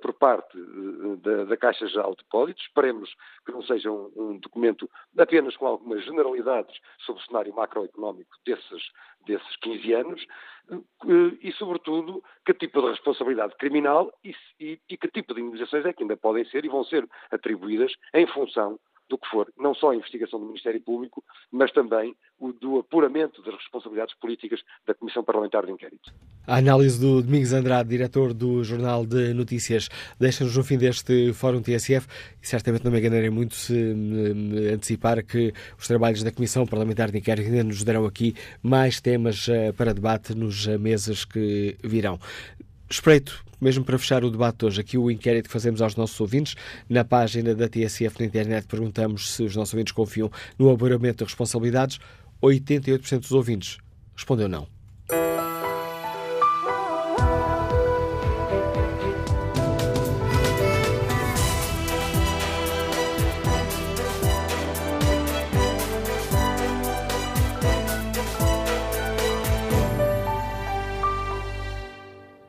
[0.01, 2.63] por parte eh, da, da, Caixa Geral de Depósitos.
[2.63, 3.13] Esperemos
[3.45, 8.91] que não seja um, um, documento apenas com algumas generalidades sobre o cenário macroeconómico desses,
[9.25, 10.25] desses 15 anos
[10.71, 10.77] eh,
[11.41, 15.93] e, sobretudo, que tipo de responsabilidade criminal e, e, e que tipo de indenizações é
[15.93, 18.79] que ainda podem ser e vão ser atribuídas em função
[19.13, 23.43] do que for, não só a investigação do Ministério Público, mas também o do apuramento
[23.43, 26.11] das responsabilidades políticas da Comissão Parlamentar de Inquérito.
[26.47, 29.87] A análise do Domingos Andrade, diretor do Jornal de Notícias,
[30.19, 32.07] deixa-nos no fim deste Fórum TSF
[32.41, 33.75] e certamente não me enganarei muito se
[34.73, 38.33] antecipar que os trabalhos da Comissão Parlamentar de Inquérito ainda nos darão aqui
[38.63, 42.19] mais temas eh, para debate nos meses que virão.
[42.93, 46.55] Espreito, mesmo para fechar o debate hoje, aqui o inquérito que fazemos aos nossos ouvintes,
[46.87, 51.23] na página da TSF na internet, perguntamos se os nossos ouvintes confiam no apuramento de
[51.23, 51.97] responsabilidades.
[52.39, 53.79] 88% dos ouvintes
[54.15, 54.67] respondeu não.